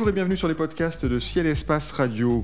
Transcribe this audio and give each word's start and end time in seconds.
Bonjour 0.00 0.08
et 0.08 0.14
bienvenue 0.14 0.36
sur 0.38 0.48
les 0.48 0.54
podcasts 0.54 1.04
de 1.04 1.18
Ciel 1.18 1.44
Espace 1.44 1.92
Radio. 1.92 2.42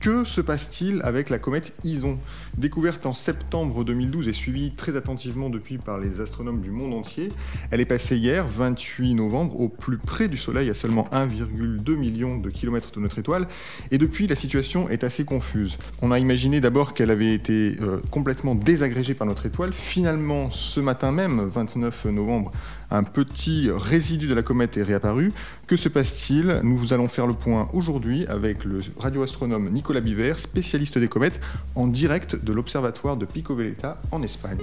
Que 0.00 0.24
se 0.24 0.40
passe-t-il 0.40 1.02
avec 1.02 1.28
la 1.28 1.38
comète 1.38 1.74
Ison? 1.84 2.18
Découverte 2.56 3.04
en 3.04 3.12
septembre 3.12 3.84
2012 3.84 4.28
et 4.28 4.32
suivie 4.32 4.70
très 4.70 4.96
attentivement 4.96 5.50
depuis 5.50 5.76
par 5.76 5.98
les 5.98 6.22
astronomes 6.22 6.62
du 6.62 6.70
monde 6.70 6.94
entier, 6.94 7.30
elle 7.70 7.82
est 7.82 7.84
passée 7.84 8.16
hier, 8.16 8.46
28 8.48 9.12
novembre, 9.12 9.60
au 9.60 9.68
plus 9.68 9.98
près 9.98 10.28
du 10.28 10.38
Soleil, 10.38 10.70
à 10.70 10.74
seulement 10.74 11.06
1,2 11.12 11.96
million 11.96 12.38
de 12.38 12.48
kilomètres 12.48 12.92
de 12.92 13.00
notre 13.00 13.18
étoile. 13.18 13.46
Et 13.90 13.98
depuis, 13.98 14.26
la 14.26 14.36
situation 14.36 14.88
est 14.88 15.04
assez 15.04 15.26
confuse. 15.26 15.76
On 16.00 16.12
a 16.12 16.18
imaginé 16.18 16.62
d'abord 16.62 16.94
qu'elle 16.94 17.10
avait 17.10 17.34
été 17.34 17.76
euh, 17.82 18.00
complètement 18.10 18.54
désagrégée 18.54 19.12
par 19.12 19.26
notre 19.26 19.44
étoile. 19.44 19.74
Finalement, 19.74 20.50
ce 20.50 20.80
matin 20.80 21.12
même, 21.12 21.42
29 21.42 22.06
novembre, 22.06 22.52
un 22.90 23.04
petit 23.04 23.68
résidu 23.70 24.26
de 24.28 24.34
la 24.34 24.42
comète 24.42 24.78
est 24.78 24.82
réapparu. 24.82 25.32
Que 25.66 25.76
se 25.76 25.88
passe-t-il? 25.88 26.60
Nous 26.64 26.92
allons 26.92 27.06
faire 27.06 27.26
le 27.26 27.34
point 27.34 27.68
aujourd'hui 27.72 28.26
avec 28.26 28.64
le 28.64 28.80
radioastronome 28.98 29.70
Nicolas 29.70 29.89
Biver, 29.98 30.34
spécialiste 30.38 30.98
des 30.98 31.08
comètes, 31.08 31.40
en 31.74 31.88
direct 31.88 32.36
de 32.36 32.52
l'observatoire 32.52 33.16
de 33.16 33.26
Pico 33.26 33.56
Veleta 33.56 34.00
en 34.12 34.22
Espagne. 34.22 34.58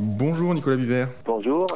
Bonjour 0.00 0.52
Nicolas 0.52 0.76
Biver. 0.76 1.06
Bonjour. 1.24 1.68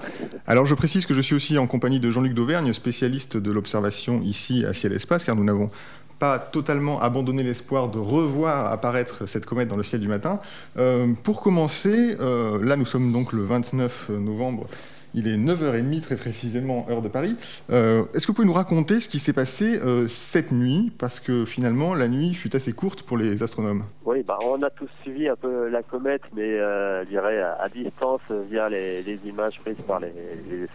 Alors 0.48 0.66
je 0.66 0.74
précise 0.74 1.06
que 1.06 1.14
je 1.14 1.20
suis 1.20 1.36
aussi 1.36 1.56
en 1.56 1.68
compagnie 1.68 2.00
de 2.00 2.10
Jean-Luc 2.10 2.34
Dauvergne, 2.34 2.72
spécialiste 2.72 3.36
de 3.36 3.52
l'observation 3.52 4.20
ici 4.22 4.64
à 4.64 4.72
Ciel 4.72 4.92
Espace, 4.92 5.24
car 5.24 5.36
nous 5.36 5.44
n'avons 5.44 5.70
pas 6.18 6.40
totalement 6.40 7.00
abandonné 7.00 7.44
l'espoir 7.44 7.88
de 7.88 8.00
revoir 8.00 8.72
apparaître 8.72 9.26
cette 9.26 9.46
comète 9.46 9.68
dans 9.68 9.76
le 9.76 9.84
ciel 9.84 10.00
du 10.00 10.08
matin. 10.08 10.40
Euh, 10.76 11.12
pour 11.22 11.40
commencer, 11.40 12.16
euh, 12.18 12.58
là 12.64 12.74
nous 12.74 12.86
sommes 12.86 13.12
donc 13.12 13.32
le 13.32 13.44
29 13.44 14.08
novembre 14.08 14.66
il 15.14 15.28
est 15.28 15.36
9h30 15.36 16.00
très 16.00 16.16
précisément, 16.16 16.86
heure 16.88 17.02
de 17.02 17.08
Paris. 17.08 17.36
Euh, 17.70 18.04
est-ce 18.14 18.26
que 18.26 18.32
vous 18.32 18.36
pouvez 18.36 18.46
nous 18.46 18.52
raconter 18.52 19.00
ce 19.00 19.08
qui 19.08 19.18
s'est 19.18 19.32
passé 19.32 19.78
cette 20.06 20.52
nuit? 20.52 20.92
Parce 20.98 21.20
que 21.20 21.44
finalement, 21.44 21.94
la 21.94 22.08
nuit 22.08 22.34
fut 22.34 22.54
assez 22.54 22.72
courte 22.72 23.02
pour 23.02 23.16
les 23.16 23.42
astronomes. 23.42 23.82
Oui, 24.04 24.22
bah, 24.26 24.38
on 24.44 24.62
a 24.62 24.70
tous 24.70 24.88
suivi 25.02 25.28
un 25.28 25.36
peu 25.36 25.68
la 25.68 25.82
comète, 25.82 26.22
mais 26.34 26.58
je 26.58 27.08
dirais 27.08 27.40
à, 27.40 27.68
distance 27.68 28.20
via 28.50 28.68
les, 28.68 29.02
images 29.24 29.60
prises 29.60 29.76
par 29.86 30.00
les, 30.00 30.12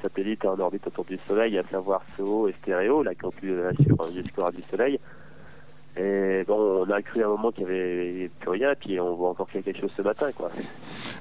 satellites 0.02 0.46
en 0.46 0.60
orbite 0.60 0.88
autour 0.88 1.06
du 1.06 1.18
Soleil, 1.28 1.58
à 1.58 1.64
savoir 1.64 2.02
SOHO 2.18 2.48
et 2.48 2.56
Stéréo, 2.62 3.04
la 3.04 3.16
compilation 3.16 3.98
du 4.14 4.24
score 4.30 4.52
du 4.52 4.62
Soleil. 4.70 5.00
Et 5.96 6.44
on 6.48 6.90
a 6.90 7.02
cru 7.04 7.22
à 7.22 7.28
un 7.28 7.30
moment 7.30 7.52
qu'il 7.52 7.66
n'y 7.66 7.72
avait 7.72 8.32
plus 8.40 8.50
rien, 8.50 8.74
puis 8.80 9.00
on 9.00 9.16
voit 9.16 9.30
encore 9.30 9.48
quelque 9.48 9.80
chose 9.80 9.92
ce 9.96 10.02
matin, 10.02 10.28
quoi. 10.36 10.50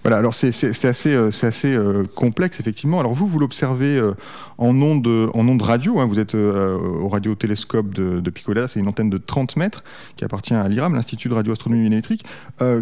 Voilà, 0.02 0.16
alors 0.16 0.34
c'est 0.34 0.48
assez, 0.48 1.14
euh, 1.14 1.30
euh, 1.64 2.04
complexe, 2.14 2.58
effectivement. 2.58 2.98
Alors 2.98 3.12
vous, 3.12 3.26
vous 3.26 3.38
l'observez 3.38 3.98
euh, 3.98 4.14
en 4.56 4.74
ondes 4.80 5.62
radio, 5.62 6.00
hein. 6.00 6.06
vous 6.06 6.18
êtes 6.18 6.34
au 6.34 7.08
radiotélescope 7.08 7.92
de, 7.92 8.20
de 8.20 8.32
c'est 8.66 8.80
une 8.80 8.88
antenne 8.88 9.10
de 9.10 9.18
30 9.18 9.56
mètres 9.56 9.84
qui 10.16 10.24
appartient 10.24 10.54
à 10.54 10.66
l'IRAM, 10.68 10.94
l'Institut 10.94 11.28
de 11.28 11.34
radioastronomie 11.34 11.86
électrique. 11.86 12.24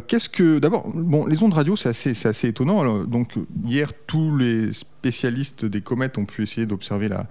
Qu'est-ce 0.06 0.28
que, 0.28 0.58
d'abord, 0.58 0.86
bon, 0.94 1.26
les 1.26 1.42
ondes 1.42 1.54
radio, 1.54 1.74
c'est 1.74 1.88
assez, 1.88 2.48
étonnant. 2.48 3.04
Donc 3.04 3.34
hier, 3.64 3.90
tous 4.06 4.36
les 4.36 4.72
spécialistes 4.72 5.64
des 5.64 5.80
comètes 5.80 6.18
ont 6.18 6.24
pu 6.24 6.42
essayer 6.42 6.66
d'observer 6.66 7.08
la 7.08 7.26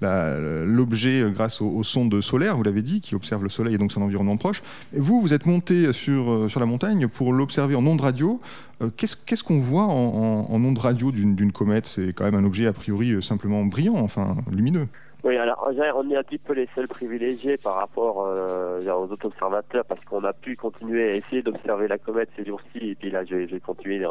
l'objet 0.00 1.22
euh, 1.22 1.30
grâce 1.30 1.60
aux, 1.60 1.82
sondes 1.82 2.20
solaires, 2.20 2.56
vous 2.56 2.62
l'avez 2.62 2.82
dit, 2.82 3.00
qui 3.00 3.14
observent 3.14 3.42
le 3.42 3.48
Soleil 3.48 3.74
et 3.74 3.78
donc 3.78 3.92
son 3.92 4.02
environnement 4.02 4.36
proche. 4.36 4.62
Vous, 4.92 5.20
vous 5.20 5.34
êtes 5.34 5.46
monté 5.46 5.92
sur, 5.92 6.30
euh, 6.30 6.48
sur 6.48 6.60
la 6.60 6.66
montagne 6.66 7.08
pour 7.08 7.32
l'observer 7.32 7.74
en 7.74 7.86
ondes 7.86 8.00
radio. 8.00 8.40
Euh, 8.82 8.88
qu'est-ce 8.96 9.44
qu'on 9.44 9.60
voit 9.60 9.84
en, 9.84 10.46
en, 10.50 10.64
ondes 10.64 10.78
radio 10.78 11.12
d'une 11.12 11.52
comète? 11.52 11.86
C'est 11.86 12.12
quand 12.12 12.24
même 12.24 12.34
un 12.34 12.44
objet 12.44 12.66
a 12.66 12.72
priori 12.72 13.22
simplement 13.22 13.64
brillant, 13.64 13.96
enfin 13.96 14.36
lumineux. 14.50 14.88
Oui, 15.22 15.36
alors 15.36 15.70
on 15.96 16.10
est 16.10 16.16
un 16.16 16.22
petit 16.22 16.38
peu 16.38 16.54
les 16.54 16.66
seuls 16.74 16.88
privilégiés 16.88 17.58
par 17.58 17.74
rapport 17.74 18.16
aux 18.16 19.12
autres 19.12 19.26
observateurs 19.26 19.84
parce 19.84 20.02
qu'on 20.06 20.24
a 20.24 20.32
pu 20.32 20.56
continuer 20.56 21.10
à 21.10 21.12
essayer 21.12 21.42
d'observer 21.42 21.88
la 21.88 21.98
comète 21.98 22.30
ces 22.36 22.46
jours-ci 22.46 22.78
et 22.78 22.94
puis 22.94 23.10
là 23.10 23.22
je 23.26 23.34
vais, 23.34 23.60
continuer 23.60 24.02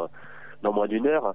dans 0.62 0.72
moins 0.72 0.86
d'une 0.86 1.08
heure. 1.08 1.34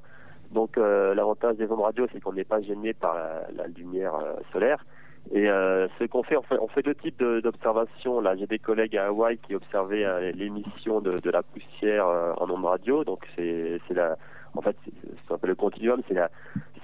Donc 0.56 0.78
euh, 0.78 1.14
l'avantage 1.14 1.58
des 1.58 1.70
ondes 1.70 1.82
radio, 1.82 2.08
c'est 2.14 2.22
qu'on 2.22 2.32
n'est 2.32 2.46
pas 2.46 2.62
gêné 2.62 2.94
par 2.94 3.14
la, 3.14 3.68
lumière 3.68 4.16
euh, 4.16 4.36
solaire. 4.54 4.86
Et 5.34 5.50
euh, 5.50 5.88
ce 6.00 6.06
qu'on 6.06 6.24
fait, 6.24 6.38
on 6.38 6.44
fait, 6.44 6.58
on 6.62 6.70
fait 6.70 6.82
deux 6.82 6.96
types 6.96 7.22
d'observations. 7.22 8.22
Là, 8.22 8.38
j'ai 8.38 8.48
des 8.48 8.60
collègues 8.60 8.96
à 8.96 9.08
Hawaï 9.08 9.38
qui 9.38 9.54
observaient 9.54 10.32
l'émission 10.32 11.02
de, 11.02 11.30
la 11.30 11.44
poussière 11.44 12.08
en 12.08 12.50
ondes 12.50 12.64
radio. 12.64 13.04
Donc 13.04 13.28
c'est 13.36 13.80
la, 13.90 14.18
en 14.54 14.62
fait, 14.62 14.78
c'est 14.86 15.46
le 15.46 15.56
continuum, 15.56 16.02
c'est 16.08 16.14
la, 16.14 16.30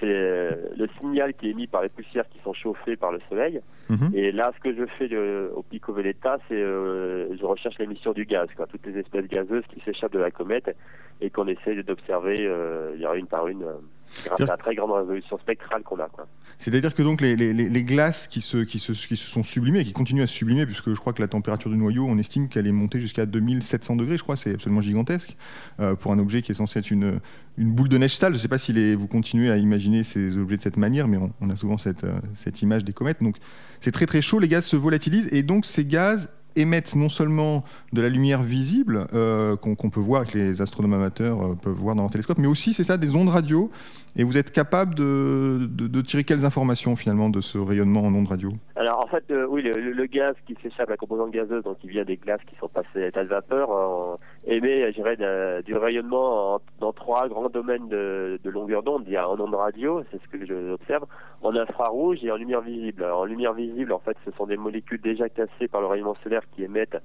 c'est 0.01 0.07
le 0.07 0.87
signal 0.99 1.33
qui 1.33 1.47
est 1.47 1.51
émis 1.51 1.67
par 1.67 1.83
les 1.83 1.89
poussières 1.89 2.27
qui 2.27 2.39
sont 2.39 2.53
chauffées 2.53 2.97
par 2.97 3.11
le 3.11 3.19
soleil. 3.29 3.61
Mhm. 3.89 4.11
Et 4.13 4.31
là, 4.31 4.51
ce 4.55 4.59
que 4.59 4.75
je 4.75 4.85
fais 4.97 5.15
au 5.55 5.63
Pico 5.63 5.93
Veleta, 5.93 6.39
c'est 6.49 6.55
euh, 6.55 7.35
je 7.37 7.45
recherche 7.45 7.77
l'émission 7.79 8.11
du 8.11 8.25
gaz, 8.25 8.49
quoi, 8.55 8.65
toutes 8.65 8.85
les 8.85 8.97
espèces 8.99 9.27
gazeuses 9.27 9.63
qui 9.69 9.79
s'échappent 9.81 10.13
de 10.13 10.19
la 10.19 10.31
comète 10.31 10.75
et 11.21 11.29
qu'on 11.29 11.47
essaie 11.47 11.81
d'observer 11.83 12.37
euh, 12.41 13.15
une 13.15 13.27
par 13.27 13.47
une. 13.47 13.63
Euh, 13.63 13.79
grâce 14.25 14.41
à 14.41 14.45
la 14.45 14.57
très 14.57 14.75
grande 14.75 14.91
résolution 14.91 15.37
spectrale 15.39 15.83
qu'on 15.83 15.99
a. 15.99 16.09
C'est-à-dire 16.57 16.93
que 16.93 17.01
donc 17.01 17.21
les, 17.21 17.35
les, 17.35 17.53
les, 17.53 17.83
glaces 17.83 18.27
qui 18.27 18.41
se, 18.41 18.57
qui, 18.57 18.77
se, 18.77 18.91
qui 18.91 19.17
se 19.17 19.27
sont 19.27 19.43
sublimées 19.43 19.83
qui 19.83 19.93
continuent 19.93 20.23
à 20.23 20.27
se 20.27 20.33
sublimer, 20.33 20.65
puisque 20.65 20.93
je 20.93 20.99
crois 20.99 21.13
que 21.13 21.21
la 21.21 21.27
température 21.27 21.69
du 21.69 21.77
noyau, 21.77 22.05
on 22.07 22.17
estime 22.17 22.49
qu'elle 22.49 22.67
est 22.67 22.71
montée 22.71 22.99
jusqu'à 22.99 23.25
2700 23.25 23.95
degrés, 23.95 24.17
je 24.17 24.23
crois, 24.23 24.35
c'est 24.35 24.53
absolument 24.53 24.81
gigantesque 24.81 25.35
euh, 25.79 25.95
pour 25.95 26.11
un 26.11 26.19
objet 26.19 26.41
qui 26.41 26.51
est 26.51 26.55
censé 26.55 26.79
être 26.79 26.91
une, 26.91 27.19
une 27.57 27.71
boule 27.71 27.89
de 27.89 27.97
neige 27.97 28.15
sale. 28.15 28.33
Je 28.33 28.37
ne 28.37 28.41
sais 28.41 28.47
pas 28.47 28.57
si 28.57 28.73
les, 28.73 28.95
vous 28.95 29.07
continuez 29.07 29.51
à 29.51 29.57
imaginer 29.57 30.03
ces 30.03 30.37
objets 30.37 30.57
de 30.57 30.61
cette 30.61 30.77
manière, 30.77 31.07
mais 31.07 31.17
on, 31.39 31.49
a 31.49 31.55
souvent 31.55 31.77
cette, 31.77 32.03
euh, 32.03 32.19
cette 32.35 32.61
image 32.61 32.83
des 32.83 32.93
comètes. 32.93 33.21
Donc 33.21 33.37
c'est 33.79 33.91
très 33.91 34.05
très 34.05 34.21
chaud, 34.21 34.39
les 34.39 34.47
gaz 34.47 34.65
se 34.65 34.75
volatilisent 34.75 35.33
et 35.33 35.43
donc 35.43 35.65
ces 35.65 35.85
gaz 35.85 36.29
émettent 36.55 36.95
non 36.95 37.09
seulement 37.09 37.63
de 37.93 38.01
la 38.01 38.09
lumière 38.09 38.43
visible 38.43 39.07
euh, 39.13 39.55
qu'on 39.55 39.75
peut 39.75 39.99
voir, 39.99 40.25
que 40.25 40.37
les 40.37 40.61
astronomes 40.61 40.93
amateurs 40.93 41.41
euh, 41.41 41.55
peuvent 41.55 41.73
voir 41.73 41.95
dans 41.95 42.03
leur 42.03 42.11
télescope, 42.11 42.37
mais 42.37 42.47
aussi, 42.47 42.73
c'est 42.73 42.83
ça, 42.83 42.97
des 42.97 43.15
ondes 43.15 43.29
radio. 43.29 43.71
Et 44.17 44.25
vous 44.25 44.37
êtes 44.37 44.51
capable 44.51 44.93
de, 44.93 45.67
de, 45.69 46.01
tirer 46.01 46.25
quelles 46.25 46.43
informations 46.43 46.97
finalement 46.97 47.29
de 47.29 47.39
ce 47.39 47.57
rayonnement 47.57 48.01
en 48.01 48.13
ondes 48.13 48.27
radio? 48.27 48.51
Alors 48.75 48.99
en 48.99 49.07
fait, 49.07 49.23
euh, 49.31 49.45
oui, 49.47 49.61
le, 49.61 50.05
gaz 50.05 50.35
qui 50.45 50.57
s'échappe, 50.61 50.89
la 50.89 50.97
composante 50.97 51.31
gazeuse, 51.31 51.63
donc 51.63 51.79
qui 51.79 51.87
vient 51.87 52.03
des 52.03 52.17
glaces 52.17 52.41
qui 52.45 52.55
sont 52.57 52.67
passées 52.67 52.87
à 52.95 52.99
l'état 52.99 53.23
de 53.23 53.29
vapeur, 53.29 54.17
émet, 54.45 54.91
je 54.91 54.95
dirais, 54.95 55.63
du 55.63 55.75
rayonnement 55.75 56.59
dans 56.79 56.91
trois 56.91 57.29
grands 57.29 57.47
domaines 57.47 57.87
de, 57.87 58.37
de 58.43 58.49
longueur 58.49 58.83
d'onde. 58.83 59.03
Il 59.07 59.13
y 59.13 59.17
a 59.17 59.29
en 59.29 59.39
ondes 59.39 59.55
radio, 59.55 60.03
c'est 60.11 60.21
ce 60.21 60.27
que 60.27 60.45
j'observe, 60.45 61.05
en 61.41 61.55
infrarouge 61.55 62.21
et 62.23 62.31
en 62.31 62.35
lumière 62.35 62.61
visible. 62.61 63.05
en 63.05 63.23
lumière 63.23 63.53
visible, 63.53 63.93
en 63.93 63.99
fait, 63.99 64.17
ce 64.25 64.31
sont 64.31 64.45
des 64.45 64.57
molécules 64.57 65.01
déjà 65.01 65.29
cassées 65.29 65.69
par 65.69 65.79
le 65.79 65.87
rayonnement 65.87 66.17
solaire 66.21 66.41
qui 66.53 66.63
émettent 66.63 66.97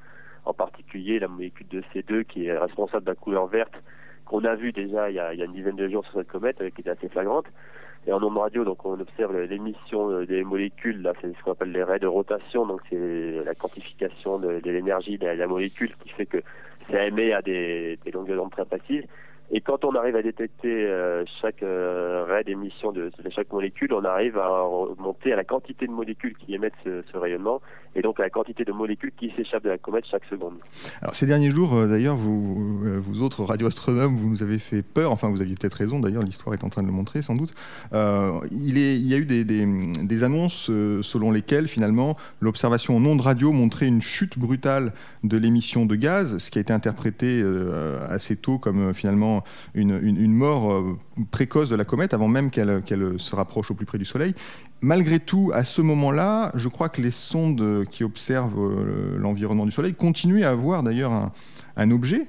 en 0.44 0.54
particulier 0.54 1.18
la 1.18 1.28
molécule 1.28 1.68
de 1.68 1.82
C2 1.94 2.24
qui 2.24 2.46
est 2.46 2.56
responsable 2.56 3.04
de 3.04 3.10
la 3.10 3.16
couleur 3.16 3.46
verte 3.46 3.74
qu'on 4.26 4.44
a 4.44 4.54
vu 4.54 4.72
déjà 4.72 5.08
il 5.10 5.16
y 5.16 5.20
a, 5.20 5.32
une 5.32 5.52
dizaine 5.52 5.76
de 5.76 5.88
jours 5.88 6.04
sur 6.04 6.14
cette 6.14 6.28
comète, 6.28 6.58
qui 6.74 6.80
était 6.82 6.90
assez 6.90 7.08
flagrante. 7.08 7.46
Et 8.06 8.12
en 8.12 8.22
ondes 8.22 8.38
radio, 8.38 8.64
donc 8.64 8.84
on 8.84 9.00
observe 9.00 9.36
l'émission 9.36 10.10
euh, 10.10 10.26
des 10.26 10.44
molécules, 10.44 11.02
là 11.02 11.12
c'est 11.20 11.34
ce 11.36 11.42
qu'on 11.42 11.52
appelle 11.52 11.72
les 11.72 11.82
raies 11.82 11.98
de 11.98 12.06
rotation, 12.06 12.64
donc 12.64 12.80
c'est 12.88 13.42
la 13.44 13.54
quantification 13.56 14.38
de, 14.38 14.60
l'énergie 14.64 15.18
de 15.18 15.26
la, 15.26 15.46
molécule 15.48 15.92
qui 16.04 16.10
fait 16.10 16.26
que 16.26 16.38
ça 16.88 17.04
émet 17.04 17.32
à 17.32 17.42
des, 17.42 17.98
des 18.04 18.10
longueurs 18.12 18.36
d'onde 18.36 18.52
très 18.52 18.64
précises. 18.64 19.02
Et 19.52 19.60
quand 19.60 19.84
on 19.84 19.94
arrive 19.94 20.16
à 20.16 20.22
détecter 20.22 20.86
euh, 20.86 21.24
chaque 21.40 21.62
euh, 21.62 22.24
ray 22.28 22.44
d'émission 22.44 22.90
de, 22.90 23.12
chaque 23.34 23.52
molécule, 23.52 23.92
on 23.92 24.04
arrive 24.04 24.38
à 24.38 24.48
remonter 24.62 25.32
à 25.32 25.36
la 25.36 25.44
quantité 25.44 25.86
de 25.86 25.92
molécules 25.92 26.34
qui 26.36 26.54
émettent 26.54 26.72
ce, 26.84 27.16
rayonnement 27.16 27.62
et 27.94 28.02
donc 28.02 28.18
à 28.20 28.24
la 28.24 28.30
quantité 28.30 28.64
de 28.64 28.72
molécules 28.72 29.12
qui 29.16 29.32
s'échappent 29.36 29.62
de 29.62 29.70
la 29.70 29.78
comète 29.78 30.04
chaque 30.10 30.24
seconde. 30.24 30.54
Alors 31.00 31.14
ces 31.14 31.26
derniers 31.26 31.50
jours, 31.50 31.74
euh, 31.74 31.86
d'ailleurs, 31.86 32.16
vous, 32.16 32.80
vous 33.00 33.22
autres 33.22 33.44
radioastronomes, 33.44 34.16
vous 34.16 34.28
nous 34.28 34.42
avez 34.42 34.58
fait 34.58 34.82
peur. 34.82 35.12
Enfin, 35.12 35.30
vous 35.30 35.40
aviez 35.40 35.54
peut-être 35.54 35.74
raison. 35.74 36.00
D'ailleurs, 36.00 36.22
l'histoire 36.22 36.52
est 36.52 36.64
en 36.64 36.68
train 36.68 36.82
de 36.82 36.88
le 36.88 36.92
montrer, 36.92 37.22
sans 37.22 37.36
doute. 37.36 37.54
il 37.92 38.78
y 38.78 39.14
a 39.14 39.18
eu 39.18 39.24
des, 39.24 39.44
des, 39.44 40.22
annonces 40.24 40.70
selon 41.02 41.30
lesquelles 41.30 41.68
finalement 41.68 42.16
l'observation 42.40 42.96
en 42.96 43.04
ondes 43.04 43.20
radio 43.20 43.52
montrait 43.52 43.86
une 43.86 44.02
chute 44.02 44.38
brutale 44.38 44.92
de 45.24 45.36
l'émission 45.36 45.86
de 45.86 45.94
gaz, 45.94 46.38
ce 46.38 46.50
qui 46.50 46.58
a 46.58 46.60
été 46.60 46.72
interprété 46.72 47.42
assez 48.08 48.36
tôt 48.36 48.58
comme 48.58 48.94
finalement 48.94 49.35
une, 49.74 50.32
mort 50.32 50.72
euh, 50.72 50.98
précoce 51.30 51.68
de 51.68 51.76
la 51.76 51.84
comète 51.84 52.14
avant 52.14 52.28
même 52.28 52.50
qu'elle 52.50 53.14
se 53.18 53.36
rapproche 53.36 53.70
au 53.70 53.74
plus 53.74 53.86
près 53.86 53.98
du 53.98 54.04
Soleil. 54.04 54.34
Malgré 54.82 55.18
tout, 55.18 55.50
à 55.54 55.64
ce 55.64 55.80
moment-là, 55.80 56.52
je 56.54 56.68
crois 56.68 56.88
que 56.88 57.00
les 57.00 57.10
sondes 57.10 57.86
qui 57.90 58.04
observent 58.04 58.60
euh, 58.60 59.16
l'environnement 59.18 59.64
du 59.64 59.72
Soleil 59.72 59.94
continuent 59.94 60.44
à 60.44 60.50
avoir 60.50 60.82
d'ailleurs 60.82 61.12
un 61.12 61.32
objet. 61.90 62.26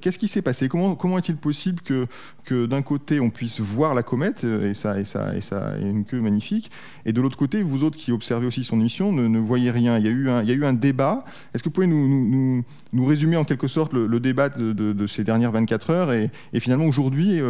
Qu'est-ce 0.00 0.18
qui 0.18 0.28
s'est 0.28 0.42
passé? 0.42 0.68
Comment, 0.68 1.18
est-il 1.18 1.36
possible 1.36 1.80
que, 1.82 2.66
d'un 2.66 2.82
côté 2.82 3.20
on 3.20 3.30
puisse 3.30 3.60
voir 3.60 3.94
la 3.94 4.02
comète 4.02 4.44
et 4.44 4.74
ça, 4.74 4.98
et 5.00 5.04
ça, 5.04 5.34
et 5.34 5.40
ça 5.40 5.74
et 5.80 5.88
une 5.88 6.04
queue 6.04 6.20
magnifique, 6.20 6.70
et 7.06 7.12
de 7.12 7.20
l'autre 7.20 7.36
côté, 7.36 7.62
vous 7.62 7.82
autres 7.82 7.96
qui 7.96 8.12
observez 8.12 8.46
aussi 8.46 8.64
son 8.64 8.78
émission 8.80 9.12
ne, 9.12 9.38
voyez 9.38 9.70
rien? 9.70 9.98
Il 9.98 10.04
y 10.04 10.08
a 10.08 10.10
eu 10.10 10.28
un, 10.28 10.68
un 10.68 10.72
débat. 10.72 11.24
Est-ce 11.54 11.62
que 11.62 11.68
vous 11.68 11.74
pouvez 11.74 11.86
nous, 11.86 12.64
résumer 13.06 13.36
en 13.36 13.44
quelque 13.44 13.68
sorte 13.68 13.92
le, 13.92 14.20
débat 14.20 14.48
de, 14.48 15.06
ces 15.06 15.24
dernières 15.24 15.52
24 15.52 15.90
heures? 15.90 16.12
Et, 16.12 16.30
finalement 16.60 16.86
aujourd'hui, 16.86 17.40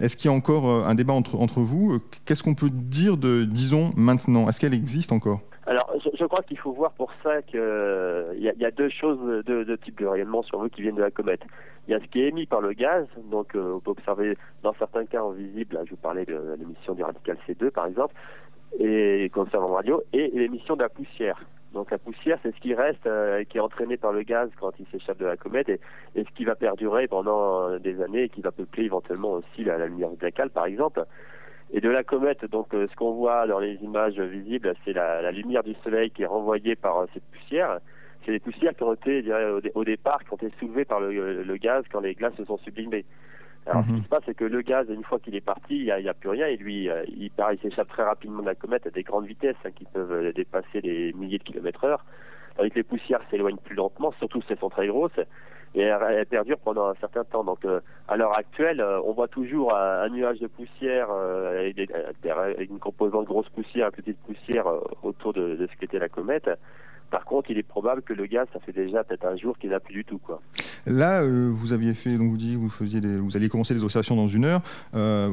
est-ce 0.00 0.16
qu'il 0.16 0.30
y 0.30 0.32
a 0.32 0.36
encore 0.36 0.86
un 0.86 0.94
débat 0.94 1.12
entre, 1.12 1.36
entre 1.36 1.60
vous? 1.60 2.00
Qu'est-ce 2.24 2.42
qu'on 2.42 2.54
peut 2.54 2.70
dire 2.70 3.16
de, 3.16 3.44
disons, 3.44 3.92
maintenant? 3.96 4.48
Est-ce 4.48 4.60
qu'elle 4.60 4.74
existe 4.74 5.12
encore? 5.12 5.40
Crois 6.30 6.42
qu'il 6.44 6.58
faut 6.58 6.72
voir 6.72 6.92
pour 6.92 7.12
ça 7.24 7.42
qu'il 7.42 7.58
y, 7.58 8.44
y, 8.44 8.64
a 8.64 8.70
deux 8.70 8.88
choses, 8.88 9.44
deux 9.44 9.78
types 9.78 9.98
de 9.98 10.06
rayonnement 10.06 10.42
sur 10.42 10.60
vous 10.60 10.68
qui 10.68 10.80
viennent 10.80 10.94
de 10.94 11.02
la 11.02 11.10
comète. 11.10 11.42
Il 11.88 11.92
y 11.92 11.94
a 11.96 12.00
ce 12.00 12.04
qui 12.04 12.22
est 12.22 12.28
émis 12.28 12.46
par 12.46 12.60
le 12.60 12.72
gaz, 12.72 13.08
donc 13.32 13.56
euh, 13.56 13.72
on 13.74 13.80
peut 13.80 13.90
observer 13.90 14.38
dans 14.62 14.72
certains 14.74 15.06
cas 15.06 15.22
en 15.22 15.32
visible, 15.32 15.76
je 15.84 15.90
vous 15.90 15.96
parlais 15.96 16.24
de 16.24 16.54
l'émission 16.56 16.94
du 16.94 17.02
radical 17.02 17.36
C2 17.48 17.72
par 17.72 17.86
exemple, 17.86 18.14
et 18.78 19.28
qu'on 19.34 19.42
observe 19.42 19.64
en 19.64 19.74
radio, 19.74 20.00
et 20.12 20.28
l'émission 20.28 20.76
de 20.76 20.82
la 20.82 20.88
poussière. 20.88 21.42
Donc 21.72 21.90
la 21.90 21.98
poussière, 21.98 22.38
c'est 22.44 22.54
ce 22.54 22.60
qui 22.60 22.74
reste, 22.74 23.06
euh, 23.08 23.42
qui 23.42 23.58
est 23.58 23.60
entraîné 23.60 23.96
par 23.96 24.12
le 24.12 24.22
gaz 24.22 24.50
quand 24.60 24.70
il 24.78 24.86
s'échappe 24.92 25.18
de 25.18 25.26
la 25.26 25.36
comète, 25.36 25.68
et, 25.68 25.80
ce 26.14 26.30
qui 26.36 26.44
va 26.44 26.54
perdurer 26.54 27.08
pendant 27.08 27.76
des 27.78 28.00
années 28.02 28.24
et 28.24 28.28
qui 28.28 28.40
va 28.40 28.52
peupler 28.52 28.84
éventuellement 28.84 29.32
aussi 29.32 29.64
la, 29.64 29.84
lumière 29.86 30.10
glaciale, 30.10 30.50
par 30.50 30.66
exemple. 30.66 31.04
Et 31.72 31.80
de 31.80 31.88
la 31.88 32.02
comète, 32.02 32.44
donc 32.46 32.74
euh, 32.74 32.88
ce 32.90 32.96
qu'on 32.96 33.12
voit 33.12 33.46
dans 33.46 33.60
les 33.60 33.76
images 33.76 34.18
visibles, 34.18 34.74
c'est 34.84 34.92
la, 34.92 35.22
la, 35.22 35.30
lumière 35.30 35.62
du 35.62 35.74
soleil 35.84 36.10
qui 36.10 36.22
est 36.22 36.26
renvoyée 36.26 36.74
par 36.74 36.98
euh, 36.98 37.06
cette 37.14 37.24
poussière. 37.24 37.78
C'est 38.24 38.32
des 38.32 38.40
poussières 38.40 38.74
qui 38.74 38.82
ont 38.82 38.92
été, 38.92 39.24
au, 39.74 39.84
départ, 39.84 40.24
qui 40.24 40.32
ont 40.32 40.36
été 40.36 40.52
soulevées 40.58 40.84
par 40.84 41.00
le, 41.00 41.42
le, 41.42 41.56
gaz 41.56 41.84
quand 41.90 42.00
les 42.00 42.14
glaces 42.14 42.34
se 42.36 42.44
sont 42.44 42.58
sublimées. 42.58 43.04
Alors, 43.66 43.82
ce 43.82 43.88
qui 43.88 43.92
mhm. 43.94 44.02
se 44.02 44.08
passe, 44.08 44.22
c'est 44.26 44.34
que 44.34 44.44
le 44.44 44.62
gaz, 44.62 44.88
une 44.90 45.04
fois 45.04 45.18
qu'il 45.20 45.34
est 45.36 45.40
parti, 45.40 45.78
il 45.78 45.84
n'y 45.84 45.90
a, 45.90 46.10
a, 46.10 46.14
plus 46.14 46.30
rien, 46.30 46.46
et 46.48 46.56
lui, 46.56 46.90
euh, 46.90 47.04
il, 47.08 47.30
il 47.30 47.58
s'échappe 47.62 47.88
très 47.88 48.02
rapidement 48.02 48.42
de 48.42 48.46
la 48.46 48.54
comète 48.54 48.86
à 48.86 48.90
des 48.90 49.02
grandes 49.02 49.26
vitesses 49.26 49.56
hein, 49.64 49.70
qui 49.70 49.84
peuvent 49.84 50.32
dépasser 50.34 50.80
les 50.82 51.12
milliers 51.12 51.38
de 51.38 51.44
kilomètres 51.44 51.84
heure. 51.84 52.04
Avec 52.60 52.74
les 52.74 52.82
poussières 52.82 53.22
s'éloignent 53.30 53.56
plus 53.56 53.74
lentement, 53.74 54.12
surtout 54.18 54.42
si 54.42 54.52
elles 54.52 54.58
sont 54.58 54.68
très 54.68 54.86
grosses 54.86 55.18
et 55.74 55.80
elle, 55.82 56.26
perdure 56.26 56.58
pendant 56.58 56.88
un 56.88 56.94
certain 56.96 57.24
temps. 57.24 57.42
Donc 57.44 57.64
euh, 57.64 57.80
à 58.08 58.16
l'heure 58.16 58.36
actuelle, 58.36 58.80
euh, 58.80 59.00
on 59.04 59.12
voit 59.12 59.28
toujours 59.28 59.74
un, 59.74 60.08
nuage 60.10 60.40
de 60.40 60.46
poussière 60.46 61.08
euh, 61.10 61.70
avec, 61.70 62.70
une 62.70 62.78
composante 62.78 63.26
grosse 63.26 63.48
poussière 63.48 63.88
et 63.88 63.90
petite 63.90 64.18
poussière 64.18 64.66
autour 65.02 65.32
de 65.32 65.66
ce 65.70 65.76
qu'était 65.78 65.98
la 65.98 66.08
comète. 66.08 66.50
Par 67.10 67.24
contre, 67.24 67.50
il 67.50 67.58
est 67.58 67.64
probable 67.64 68.02
que 68.02 68.12
le 68.12 68.26
gaz, 68.26 68.46
ça 68.52 68.60
fait 68.60 68.72
déjà 68.72 69.02
peut-être 69.02 69.26
un 69.26 69.36
jour 69.36 69.58
qu'il 69.58 69.70
n'a 69.70 69.80
plus 69.80 69.94
du 69.94 70.04
tout. 70.04 70.18
Quoi. 70.18 70.40
Là, 70.86 71.22
euh, 71.22 71.50
vous 71.52 71.72
aviez 71.72 71.92
fait, 71.94 72.16
donc 72.16 72.30
vous 72.30 72.36
dites, 72.36 72.56
vous 72.56 72.70
faisiez, 72.70 73.00
vous 73.00 73.36
alliez 73.36 73.48
commencer 73.48 73.74
les 73.74 73.82
observations 73.82 74.14
dans 74.14 74.28
une 74.28 74.44
heure. 74.44 74.60
Euh, 74.94 75.28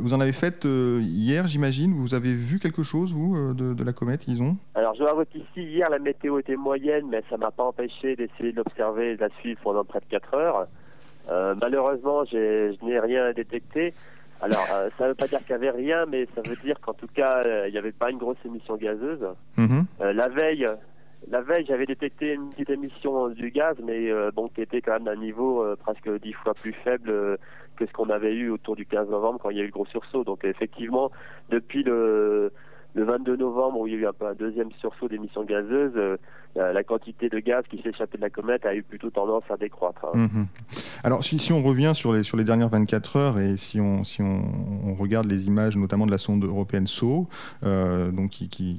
vous 0.00 0.12
en 0.12 0.20
avez 0.20 0.32
fait 0.32 0.66
euh, 0.66 1.00
hier, 1.02 1.46
j'imagine. 1.46 1.94
Vous 1.94 2.14
avez 2.14 2.34
vu 2.34 2.58
quelque 2.58 2.82
chose, 2.82 3.14
vous, 3.14 3.54
de, 3.54 3.82
la 3.82 3.92
comète, 3.92 4.28
Ison 4.28 4.56
Alors, 4.74 4.94
je 4.94 5.02
vois 5.02 5.24
ici, 5.34 5.62
hier, 5.62 5.88
la 5.88 5.98
météo 5.98 6.38
était 6.38 6.56
moyenne, 6.56 7.06
mais 7.08 7.22
ça 7.30 7.38
m'a 7.38 7.50
pas 7.50 7.64
empêché 7.64 8.14
d'essayer 8.14 8.52
de 8.52 8.56
l'observer 8.58 9.12
et 9.12 9.16
de 9.16 9.20
la 9.22 9.30
suivre 9.40 9.60
pendant 9.62 9.84
près 9.84 10.00
de 10.00 10.06
4 10.10 10.34
heures. 10.34 10.66
malheureusement, 11.60 12.24
je 12.26 12.74
n'ai 12.84 13.00
rien 13.00 13.32
détecté. 13.32 13.94
Alors, 14.42 14.66
ça 14.98 15.04
ne 15.04 15.08
veut 15.08 15.14
pas 15.14 15.28
dire 15.28 15.38
qu'il 15.38 15.56
n'y 15.56 15.66
avait 15.66 15.70
rien, 15.70 16.04
mais 16.04 16.26
ça 16.34 16.42
veut 16.44 16.56
dire 16.56 16.78
qu'en 16.80 16.94
tout 16.94 17.06
cas, 17.14 17.42
il 17.66 17.72
n'y 17.72 17.78
avait 17.78 17.92
pas 17.92 18.10
une 18.10 18.18
grosse 18.18 18.44
émission 18.44 18.76
gazeuse. 18.76 19.26
Mm-hmm. 19.56 20.10
la 20.12 20.28
veille, 20.28 20.68
la 21.30 21.40
veille, 21.40 21.64
j'avais 21.66 21.86
détecté 21.86 22.32
une 22.32 22.50
petite 22.50 22.70
émission 22.70 23.28
du 23.28 23.50
gaz, 23.50 23.76
mais 23.82 24.10
euh, 24.10 24.30
bon, 24.34 24.48
qui 24.48 24.60
était 24.60 24.80
quand 24.80 24.92
même 24.92 25.04
d'un 25.04 25.16
niveau 25.16 25.62
euh, 25.62 25.76
presque 25.76 26.08
dix 26.20 26.32
fois 26.32 26.54
plus 26.54 26.72
faible 26.72 27.10
euh, 27.10 27.36
que 27.76 27.86
ce 27.86 27.92
qu'on 27.92 28.10
avait 28.10 28.34
eu 28.34 28.50
autour 28.50 28.76
du 28.76 28.86
15 28.86 29.08
novembre 29.08 29.38
quand 29.40 29.50
il 29.50 29.56
y 29.56 29.60
a 29.60 29.62
eu 29.62 29.66
le 29.66 29.72
gros 29.72 29.86
sursaut. 29.86 30.24
Donc 30.24 30.44
effectivement, 30.44 31.10
depuis 31.50 31.82
le 31.82 32.52
le 32.94 33.04
22 33.04 33.36
novembre, 33.36 33.80
où 33.80 33.86
il 33.86 33.94
y 33.94 33.96
a 33.96 34.00
eu 34.00 34.06
un, 34.06 34.34
deuxième 34.34 34.70
sursaut 34.72 35.08
d'émissions 35.08 35.44
gazeuses, 35.44 35.98
euh, 36.58 36.72
la, 36.72 36.82
quantité 36.82 37.30
de 37.30 37.38
gaz 37.38 37.64
qui 37.70 37.80
s'est 37.80 37.88
échappé 37.88 38.18
de 38.18 38.22
la 38.22 38.28
comète 38.28 38.66
a 38.66 38.74
eu 38.74 38.82
plutôt 38.82 39.08
tendance 39.08 39.44
à 39.48 39.56
décroître. 39.56 40.04
Hein. 40.12 40.28
Mhm. 40.32 40.46
Alors, 41.02 41.24
si, 41.24 41.52
on 41.52 41.62
revient 41.62 41.92
sur 41.94 42.12
les, 42.12 42.22
sur 42.22 42.36
les 42.36 42.44
dernières 42.44 42.68
24 42.68 43.16
heures 43.16 43.38
et 43.38 43.56
si 43.56 43.80
on, 43.80 44.04
si 44.04 44.20
on, 44.20 44.94
regarde 44.94 45.26
les 45.26 45.46
images, 45.46 45.76
notamment 45.76 46.04
de 46.04 46.10
la 46.10 46.18
sonde 46.18 46.44
européenne 46.44 46.86
SO, 46.86 47.26
euh, 47.64 48.10
donc 48.10 48.30
qui, 48.30 48.48
qui, 48.48 48.78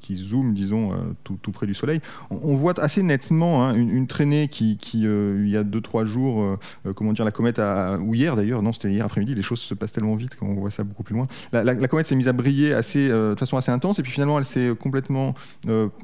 qui, 0.00 0.16
zoome, 0.16 0.52
disons, 0.52 0.92
euh, 0.92 0.96
tout, 1.24 1.38
tout, 1.40 1.50
près 1.50 1.66
du 1.66 1.72
Soleil, 1.72 2.00
on, 2.30 2.54
voit 2.54 2.78
assez 2.78 3.02
nettement 3.02 3.64
hein, 3.64 3.74
une, 3.74 4.06
traînée 4.06 4.48
qui, 4.48 4.78
il 4.92 5.48
y 5.48 5.56
a 5.56 5.64
2-3 5.64 6.04
jours, 6.04 6.58
comment 6.94 7.14
dire, 7.14 7.24
la 7.24 7.30
comète, 7.30 7.58
a, 7.58 7.96
ou 7.98 8.14
hier 8.14 8.36
d'ailleurs, 8.36 8.62
non, 8.62 8.72
c'était 8.72 8.90
hier 8.90 9.06
après-midi, 9.06 9.34
les 9.34 9.42
choses 9.42 9.60
se 9.60 9.72
passent 9.72 9.92
tellement 9.92 10.16
vite 10.16 10.36
qu'on 10.36 10.54
voit 10.54 10.70
ça 10.70 10.84
beaucoup 10.84 11.02
plus 11.02 11.14
loin. 11.14 11.26
La, 11.52 11.64
la, 11.64 11.88
comète 11.88 12.06
s'est 12.06 12.16
mise 12.16 12.28
à 12.28 12.32
briller 12.32 12.74
assez, 12.74 13.08
de 13.08 13.34
façon 13.38 13.56
assez 13.56 13.70
intense, 13.70 13.98
et 13.98 14.02
puis 14.02 14.12
finalement 14.12 14.38
elle 14.38 14.44
s'est 14.44 14.72
complètement, 14.78 15.34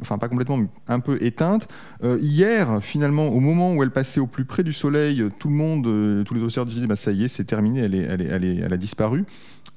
enfin 0.00 0.16
pas 0.18 0.28
complètement, 0.28 0.56
mais 0.56 0.68
un 0.88 1.00
peu 1.00 1.09
éteinte. 1.20 1.68
Euh, 2.02 2.18
hier, 2.20 2.82
finalement, 2.82 3.28
au 3.28 3.40
moment 3.40 3.74
où 3.74 3.82
elle 3.82 3.90
passait 3.90 4.20
au 4.20 4.26
plus 4.26 4.44
près 4.44 4.62
du 4.62 4.72
Soleil, 4.72 5.24
tout 5.38 5.48
le 5.48 5.54
monde, 5.54 5.86
euh, 5.86 6.24
tous 6.24 6.34
les 6.34 6.42
observateurs 6.42 6.74
disaient 6.74 6.86
bah, 6.86 6.96
ça 6.96 7.12
y 7.12 7.24
est, 7.24 7.28
c'est 7.28 7.44
terminé, 7.44 7.80
elle, 7.80 7.94
est, 7.94 8.02
elle, 8.02 8.22
est, 8.22 8.28
elle, 8.28 8.44
est, 8.44 8.56
elle 8.56 8.72
a 8.72 8.76
disparu. 8.76 9.24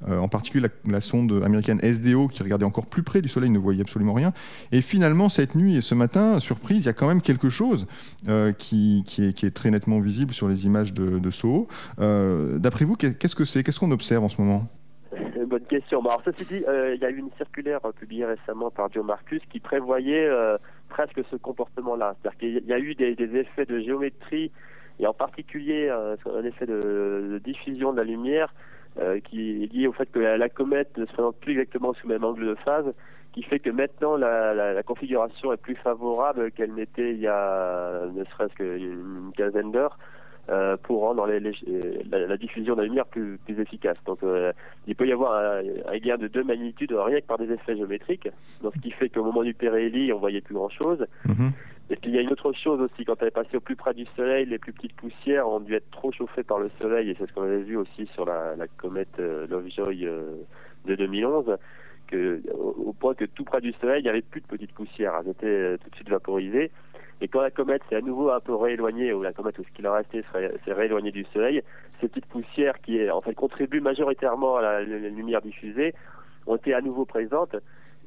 en 0.08 0.28
particulier 0.28 0.68
la, 0.86 1.02
sonde 1.02 1.42
américaine 1.46 1.80
SDO 1.82 2.28
qui 2.28 2.44
regardait 2.44 2.66
encore 2.66 2.86
plus 2.86 3.04
près 3.04 3.22
du 3.22 3.30
Soleil 3.30 3.50
ne 3.50 3.60
voyait 3.60 3.82
absolument 3.82 4.14
rien. 4.14 4.34
Et 4.72 4.82
finalement, 4.82 5.30
cette 5.30 5.56
nuit 5.56 5.78
et 5.78 5.82
ce 5.82 5.96
matin, 5.96 6.40
surprise, 6.40 6.84
il 6.84 6.86
y 6.86 6.90
a 6.90 6.94
quand 6.94 7.08
même 7.08 7.22
quelque 7.22 7.50
chose 7.50 7.88
qui, 8.58 9.04
est, 9.18 9.54
très 9.54 9.72
nettement 9.72 10.00
visible 10.00 10.34
sur 10.34 10.48
les 10.48 10.66
images 10.66 10.94
de, 10.94 11.20
de 11.20 11.32
SOHO. 11.32 11.68
D'après 11.98 12.86
vous, 12.86 12.96
qu'est-ce 12.96 13.36
que 13.36 13.46
c'est? 13.46 13.64
Qu'est-ce 13.64 13.80
qu'on 13.80 13.92
observe 13.92 14.24
en 14.24 14.30
ce 14.30 14.42
moment? 14.42 14.68
Bonne 15.54 15.66
question. 15.66 16.00
alors, 16.02 16.22
ceci 16.26 16.46
dit, 16.46 16.64
euh, 16.68 16.96
il 16.96 17.02
y 17.02 17.06
a 17.06 17.10
eu 17.10 17.18
une 17.18 17.32
circulaire 17.38 17.82
publiée 18.00 18.26
récemment 18.26 18.72
par 18.72 18.92
Joe 18.92 19.06
Marcus 19.06 19.42
qui 19.52 19.60
prévoyait 19.60 20.26
euh, 20.26 20.58
presque 20.94 21.22
ce 21.32 21.36
comportement-là. 21.36 22.16
C'est-à-dire 22.22 22.40
qu'il 22.40 22.66
y 22.68 22.74
a 22.74 22.80
eu 22.80 22.94
des, 22.94 23.36
effets 23.36 23.66
de 23.66 23.80
géométrie 23.80 24.52
et 25.00 25.08
en 25.08 25.14
particulier 25.14 25.90
euh, 25.90 26.16
un 26.32 26.44
effet 26.44 26.68
de, 26.68 27.42
diffusion 27.44 27.94
de 27.94 27.98
la 27.98 28.04
lumière 28.04 28.54
qui 29.24 29.64
est 29.64 29.74
lié 29.74 29.88
au 29.88 29.92
fait 29.92 30.06
que 30.12 30.20
la, 30.20 30.50
comète 30.50 30.96
ne 31.00 31.08
se 31.08 31.14
présente 31.14 31.36
plus 31.38 31.54
exactement 31.54 31.94
sous 31.96 32.08
le 32.08 32.14
même 32.14 32.24
angle 32.24 32.46
de 32.46 32.54
phase, 32.64 32.94
qui 33.32 33.42
fait 33.42 33.58
que 33.58 33.72
maintenant 33.72 34.18
la, 34.18 34.84
configuration 34.84 35.52
est 35.52 35.58
plus 35.58 35.76
favorable 35.78 36.52
qu'elle 36.52 36.76
n'était 36.76 37.10
il 37.10 37.20
y 37.20 37.28
a 37.28 38.06
ne 38.14 38.24
serait-ce 38.24 38.54
qu'une 38.54 39.32
quinzaine 39.36 39.72
d'heures. 39.72 39.98
Euh, 40.50 40.76
pour 40.76 41.04
rendre 41.04 41.26
les, 41.26 41.40
la, 41.40 42.36
diffusion 42.36 42.76
de 42.76 42.82
la 42.82 42.88
lumière 42.88 43.06
plus, 43.06 43.38
plus 43.46 43.58
efficace. 43.62 43.96
Donc 44.06 44.22
euh, 44.24 44.52
il 44.88 44.96
peut 44.96 45.08
y 45.08 45.14
avoir 45.14 45.42
un, 45.42 45.62
un, 45.88 45.98
gain 46.00 46.18
de 46.18 46.28
deux 46.28 46.44
magnitudes 46.44 46.92
rien 46.92 47.22
que 47.22 47.26
par 47.26 47.38
des 47.38 47.50
effets 47.50 47.78
géométriques, 47.78 48.28
donc 48.62 48.74
ce 48.76 48.82
qui 48.82 48.92
fait 48.92 49.08
qu'au 49.08 49.24
moment 49.24 49.44
du 49.44 49.54
périhélie, 49.54 50.12
on 50.12 50.20
voyait 50.20 50.42
plus 50.42 50.56
grand-chose. 50.56 51.08
Mm-hmm. 51.26 51.52
Et 51.92 51.96
puis 51.96 52.12
il 52.12 52.16
y 52.16 52.18
a 52.18 52.22
une 52.22 52.34
autre 52.34 52.52
chose 52.52 52.82
aussi, 52.82 53.06
quand 53.06 53.16
elle 53.22 53.30
est 53.30 53.32
passée 53.32 53.56
au 53.56 53.62
plus 53.62 53.78
près 53.78 53.94
du 53.94 54.06
Soleil, 54.18 54.46
les 54.46 54.58
plus 54.58 54.74
petites 54.74 54.98
poussières 54.98 55.48
ont 55.48 55.62
dû 55.62 55.76
être 55.76 55.90
trop 55.92 56.12
chauffées 56.12 56.44
par 56.44 56.60
le 56.60 56.70
Soleil, 56.82 57.10
et 57.10 57.16
c'est 57.18 57.26
ce 57.26 57.32
qu'on 57.32 57.44
avait 57.44 57.64
vu 57.64 57.78
aussi 57.78 58.06
sur 58.08 58.26
la, 58.26 58.58
la 58.58 58.68
comète 58.68 59.18
euh, 59.22 59.48
Lovejoy 59.48 60.06
de 60.86 60.96
2011, 60.96 61.56
que, 62.08 62.42
au, 62.52 62.92
point 62.92 63.14
que 63.14 63.24
tout 63.24 63.46
près 63.46 63.62
du 63.62 63.72
Soleil, 63.80 64.02
il 64.02 64.04
n'y 64.04 64.10
avait 64.10 64.22
plus 64.22 64.42
de 64.42 64.48
petites 64.48 64.74
poussières, 64.74 65.14
elles 65.22 65.32
étaient 65.32 65.78
tout 65.78 65.90
de 65.90 65.96
suite 65.96 66.10
vaporisées. 66.10 66.70
Et 67.24 67.30
quand 67.30 67.42
la 67.42 67.52
comète 67.52 67.82
s'est 67.88 67.96
à 67.96 68.02
nouveau 68.02 68.32
un 68.32 68.42
peu 68.42 68.54
rééloignée, 68.54 69.14
ou 69.14 69.24
la 69.24 69.32
comète 69.32 69.58
ou 69.58 69.64
ce 69.64 69.72
qu'il 69.74 69.88
en 69.88 69.94
restait 69.94 70.26
s'est 70.34 70.74
rééloigné 70.74 71.10
du 71.10 71.24
Soleil, 71.34 71.64
ces 72.02 72.10
petites 72.10 72.26
poussières 72.26 72.82
qui 72.82 73.10
en 73.10 73.22
fait 73.22 73.34
contribuent 73.34 73.80
majoritairement 73.80 74.58
à 74.58 74.62
la 74.62 74.82
lumière 74.82 75.42
diffusée 75.42 75.94
ont 76.48 76.58
été 76.58 76.74
à 76.74 76.82
nouveau 76.82 77.06
présentes 77.06 77.56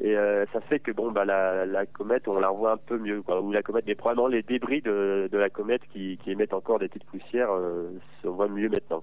et 0.01 0.15
euh, 0.15 0.45
ça 0.53 0.61
fait 0.61 0.79
que 0.79 0.91
bon 0.91 1.11
bah 1.11 1.25
la, 1.25 1.87
comète 1.87 2.29
on 2.29 2.39
la 2.39 2.49
revoit 2.49 2.73
un 2.73 2.77
peu 2.77 2.99
mieux 2.99 3.23
ou 3.29 3.53
la 3.53 3.63
comète 3.63 3.85
mais 3.87 3.95
probablement 3.95 4.29
les 4.29 4.43
débris 4.43 4.83
de, 4.83 5.29
la 5.33 5.49
comète 5.49 5.81
qui, 5.93 6.19
émettent 6.27 6.53
encore 6.53 6.79
des 6.79 6.89
petites 6.89 7.07
poussières 7.07 7.51
euh, 7.51 7.89
se 8.23 8.29
voient 8.29 8.49
mieux 8.49 8.69
maintenant. 8.69 9.03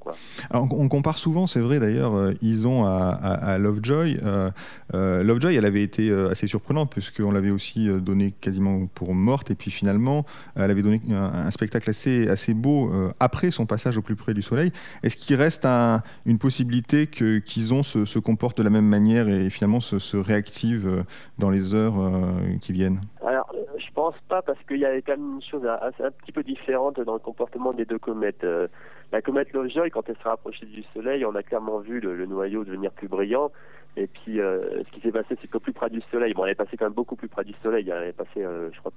Alors, 0.50 0.68
on 0.72 0.88
compare 0.90 1.18
souvent 1.18 1.48
c'est 1.48 1.62
vrai 1.62 1.80
d'ailleurs 1.80 2.14
euh, 2.14 2.34
Ison 2.42 2.86
à, 2.86 3.58
Lovejoy. 3.58 4.18
Euh, 4.24 4.52
euh, 4.94 5.24
Lovejoy 5.24 5.56
elle 5.56 5.66
avait 5.66 5.84
été 5.84 6.12
assez 6.12 6.48
surprenante 6.48 6.92
puisqu'on 6.92 7.32
l'avait 7.32 7.50
aussi 7.50 7.88
donné 7.88 8.32
quasiment 8.32 8.86
pour 8.88 9.16
morte. 9.16 9.50
Et 9.50 9.56
puis 9.56 9.72
finalement 9.72 10.26
elle 10.56 10.70
avait 10.70 10.84
donné 10.84 11.02
un, 11.12 11.50
spectacle 11.52 11.90
assez 11.90 12.28
assez 12.28 12.54
beau 12.54 12.92
après 13.20 13.52
son 13.52 13.66
passage 13.66 13.98
au 13.98 14.02
plus 14.02 14.16
près 14.16 14.34
du 14.34 14.42
soleil. 14.42 14.72
Est-ce 15.02 15.18
qu'il 15.18 15.36
reste 15.36 15.66
un, 15.66 16.04
une 16.26 16.38
possibilité 16.38 17.08
que 17.08 17.40
qu'Ison 17.40 17.84
se, 17.84 18.06
se, 18.06 18.20
comporte 18.20 18.58
de 18.58 18.64
la 18.64 18.70
même 18.70 18.86
manière 18.86 19.28
et 19.28 19.50
finalement 19.50 19.80
se 19.82 20.18
réactive 20.18 20.83
euh, 20.86 21.04
dans 21.38 21.50
les 21.50 21.74
heures 21.74 22.00
euh, 22.00 22.58
qui 22.62 22.74
viennent 22.74 23.02
Alors, 23.26 23.54
je 23.78 23.92
pense 23.94 24.16
pas 24.28 24.42
parce 24.42 24.62
qu'il 24.64 24.78
y 24.78 24.86
avait 24.86 25.02
quand 25.02 25.18
même 25.18 25.36
une 25.36 25.42
chose 25.42 25.66
un, 25.66 25.80
un, 25.88 26.12
petit 26.12 26.32
peu 26.32 26.44
différente 26.44 27.00
dans 27.00 27.14
le 27.14 27.20
comportement 27.20 27.74
des 27.74 27.86
deux 27.86 28.00
comètes. 28.00 28.44
Euh, 28.44 28.68
la 29.12 29.22
comète 29.22 29.54
Lovejoy, 29.54 29.90
quand 29.92 30.10
elle 30.10 30.16
s'est 30.16 30.30
rapprochée 30.30 30.66
du 30.66 30.84
Soleil, 30.94 31.26
on 31.26 31.36
a 31.36 31.44
clairement 31.44 31.80
vu 31.80 32.00
le, 32.00 32.26
noyau 32.26 32.64
devenir 32.64 32.92
plus 32.92 33.08
brillant. 33.08 33.52
Et 33.96 34.08
puis, 34.08 34.40
euh, 34.40 34.84
ce 34.84 34.92
qui 34.92 35.02
s'est 35.02 35.12
passé, 35.12 35.38
c'est 35.40 35.48
qu'au 35.48 35.60
plus 35.60 35.74
près 35.74 35.92
du 35.92 36.02
Soleil, 36.12 36.34
bon, 36.34 36.46
elle 36.46 36.52
est 36.52 36.56
passée 36.56 36.78
quand 36.78 36.86
même 36.86 36.94
beaucoup 36.94 37.16
plus 37.16 37.28
près 37.28 37.44
du 37.44 37.54
Soleil. 37.62 37.88
Elle 37.92 38.08
est 38.08 38.14
passée, 38.14 38.44
euh, 38.44 38.72
je 38.72 38.80
crois, 38.80 38.92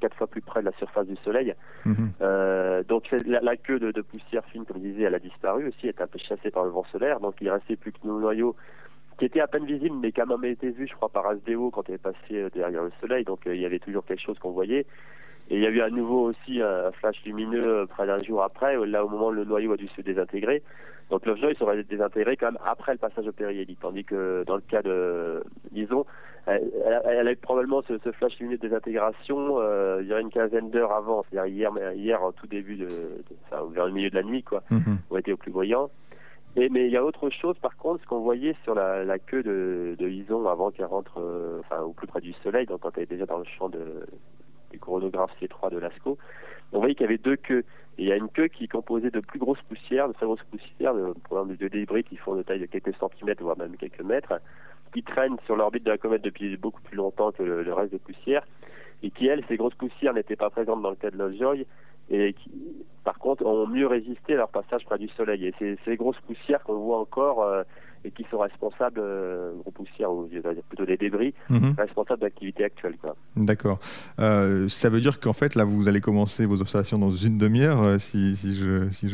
quatre 0.00 0.16
fois 0.16 0.26
plus 0.26 0.40
près 0.40 0.60
de 0.60 0.64
la 0.64 0.72
surface 0.72 1.06
du 1.06 1.16
Soleil. 1.16 1.54
Mhm. 1.84 2.12
donc, 2.88 3.14
la, 3.26 3.56
queue 3.56 3.78
de, 3.78 3.90
de, 3.90 4.00
poussière 4.00 4.44
fine, 4.46 4.64
comme 4.64 4.78
je 4.78 4.88
disais, 4.88 5.02
elle 5.02 5.14
a 5.14 5.18
disparu 5.18 5.68
aussi. 5.68 5.80
Elle 5.82 5.90
est 5.90 6.00
un 6.00 6.06
peu 6.06 6.18
chassée 6.18 6.50
par 6.50 6.64
le 6.64 6.70
vent 6.70 6.84
solaire. 6.90 7.20
Donc, 7.20 7.34
il 7.42 7.50
restait 7.50 7.76
plus 7.76 7.92
que 7.92 7.98
le 8.04 8.12
noyau 8.12 8.56
qui 9.20 9.26
était 9.26 9.40
à 9.40 9.46
peine 9.46 9.66
visible, 9.66 9.96
mais 10.00 10.12
qui 10.12 10.20
a 10.22 10.24
même 10.24 10.44
été 10.44 10.70
vu, 10.70 10.88
je 10.88 10.94
crois, 10.94 11.10
par 11.10 11.26
Asdeo 11.26 11.70
quand 11.70 11.86
elle 11.90 11.96
est 11.96 11.98
passée 11.98 12.48
derrière 12.54 12.82
le 12.82 12.90
Soleil. 13.02 13.22
Donc, 13.24 13.40
il 13.44 13.60
y 13.60 13.66
avait 13.66 13.78
toujours 13.78 14.04
quelque 14.04 14.22
chose 14.22 14.38
qu'on 14.38 14.50
voyait. 14.50 14.86
Et 15.50 15.56
il 15.56 15.60
y 15.60 15.66
a 15.66 15.68
eu 15.68 15.82
à 15.82 15.90
nouveau 15.90 16.30
aussi 16.30 16.62
un 16.62 16.90
flash 16.92 17.22
lumineux 17.26 17.86
près 17.86 18.06
d'un 18.06 18.16
jour 18.18 18.42
après, 18.42 18.76
là 18.86 19.04
au 19.04 19.10
moment 19.10 19.26
où 19.26 19.32
le 19.32 19.44
noyau 19.44 19.72
a 19.72 19.76
dû 19.76 19.88
se 19.88 20.00
désintégrer. 20.00 20.62
Donc 21.10 21.26
Lovejoy 21.26 21.54
serait 21.56 21.82
désintégré 21.82 22.36
quand 22.36 22.46
même 22.46 22.58
après 22.64 22.92
le 22.92 22.98
passage 22.98 23.26
au 23.26 23.32
périhélie, 23.32 23.76
tandis 23.76 24.04
que 24.04 24.44
dans 24.46 24.54
le 24.54 24.62
cas 24.62 24.80
de 24.80 25.42
Lison, 25.72 26.06
elle, 26.46 26.70
elle, 27.04 27.28
a 27.28 27.32
eu 27.32 27.36
probablement 27.36 27.82
ce, 27.82 27.98
flash 28.12 28.38
lumineux 28.38 28.56
de 28.56 28.62
désintégration, 28.62 29.56
euh, 29.58 29.98
il 30.02 30.08
y 30.08 30.14
a 30.14 30.20
une 30.20 30.30
quinzaine 30.30 30.70
d'heures 30.70 30.92
avant, 30.92 31.24
c'est-à-dire 31.28 31.52
hier, 31.52 31.94
hier 31.94 32.22
en 32.22 32.32
tout 32.32 32.46
début 32.46 32.76
de, 32.76 32.88
enfin, 33.44 33.64
vers 33.72 33.86
le 33.86 33.92
milieu 33.92 34.08
de 34.08 34.14
la 34.14 34.22
nuit, 34.22 34.44
quoi, 34.44 34.62
mm 34.70 34.96
on 35.10 35.18
était 35.18 35.32
au 35.32 35.36
plus 35.36 35.50
brillant. 35.50 35.90
Mais 36.56 36.86
il 36.86 36.90
y 36.90 36.96
a 36.96 37.04
autre 37.04 37.30
chose, 37.30 37.56
par 37.58 37.76
contre, 37.76 38.02
ce 38.02 38.08
qu'on 38.08 38.20
voyait 38.20 38.56
sur 38.64 38.74
la, 38.74 39.18
queue 39.18 39.42
de, 39.42 39.94
de 39.98 40.08
Ison 40.08 40.46
avant 40.48 40.70
qu'elle 40.70 40.86
rentre, 40.86 41.20
euh, 41.20 41.60
enfin, 41.60 41.82
au 41.82 41.92
plus 41.92 42.08
près 42.08 42.20
du 42.20 42.32
soleil, 42.42 42.66
donc 42.66 42.80
quand 42.80 42.90
elle 42.96 43.04
était 43.04 43.14
déjà 43.14 43.26
dans 43.26 43.38
le 43.38 43.44
champ 43.44 43.68
de, 43.68 44.06
du 44.72 44.78
chronographe 44.78 45.30
C3 45.40 45.70
de 45.70 45.78
Lascaux, 45.78 46.18
on 46.72 46.78
voyait 46.78 46.94
qu'il 46.94 47.04
y 47.04 47.08
avait 47.08 47.18
deux 47.18 47.36
queues. 47.36 47.64
Il 47.98 48.06
y 48.06 48.12
a 48.12 48.16
une 48.16 48.28
queue 48.28 48.48
qui 48.48 48.64
est 48.64 48.68
composée 48.68 49.10
de 49.10 49.20
plus 49.20 49.38
grosses 49.38 49.62
poussières, 49.68 50.08
de 50.08 50.12
très 50.12 50.26
grosses 50.26 50.42
poussières, 50.50 50.94
de, 50.94 51.14
de 51.56 51.68
débris 51.68 52.02
qui 52.02 52.16
font 52.16 52.34
de 52.34 52.42
taille 52.42 52.60
de 52.60 52.66
quelques 52.66 52.96
centimètres, 52.96 53.42
voire 53.42 53.58
même 53.58 53.76
quelques 53.76 54.02
mètres, 54.02 54.40
qui 54.92 55.02
traînent 55.02 55.38
sur 55.46 55.56
l'orbite 55.56 55.84
de 55.84 55.90
la 55.90 55.98
comète 55.98 56.22
depuis 56.22 56.56
beaucoup 56.56 56.82
plus 56.82 56.96
longtemps 56.96 57.30
que 57.30 57.42
le, 57.42 57.72
reste 57.72 57.92
des 57.92 57.98
poussières, 57.98 58.44
et 59.02 59.10
qui, 59.10 59.26
elles, 59.26 59.44
ces 59.48 59.56
grosses 59.56 59.74
poussières 59.74 60.14
n'étaient 60.14 60.36
pas 60.36 60.50
présentes 60.50 60.82
dans 60.82 60.90
le 60.90 60.96
cas 60.96 61.10
de 61.10 61.16
Lovejoy, 61.16 61.66
et 62.10 62.32
qui, 62.34 62.50
par 63.04 63.18
contre, 63.18 63.44
ont 63.46 63.66
mieux 63.66 63.86
résisté 63.86 64.34
à 64.34 64.38
leur 64.38 64.48
passage 64.48 64.84
près 64.84 64.98
du 64.98 65.08
Soleil. 65.08 65.46
Et 65.46 65.54
c'est 65.58 65.78
ces 65.84 65.96
grosses 65.96 66.20
poussières 66.26 66.62
qu'on 66.64 66.78
voit 66.78 66.98
encore 66.98 67.42
euh, 67.42 67.62
et 68.04 68.10
qui 68.10 68.26
sont 68.30 68.38
responsables, 68.38 69.00
euh, 69.00 69.52
gros 69.60 69.70
poussières, 69.70 70.12
ou 70.12 70.28
plutôt 70.68 70.86
des 70.86 70.96
débris, 70.96 71.34
mhm. 71.48 71.74
responsables 71.78 72.20
d'activités 72.20 72.64
actuelles. 72.64 72.96
D'accord. 73.44 73.78
Euh, 74.18 74.68
ça 74.68 74.90
veut 74.90 75.00
dire 75.00 75.18
qu'en 75.18 75.32
fait, 75.32 75.54
là, 75.54 75.64
vous 75.64 75.88
allez 75.88 76.00
commencer 76.00 76.44
vos 76.44 76.60
observations 76.60 76.98
dans 76.98 77.10
une 77.10 77.38
demi-heure, 77.38 77.82
euh, 77.82 77.98
si, 77.98 78.36
si, 78.36 78.54
je, 78.54 78.88
si 78.90 79.08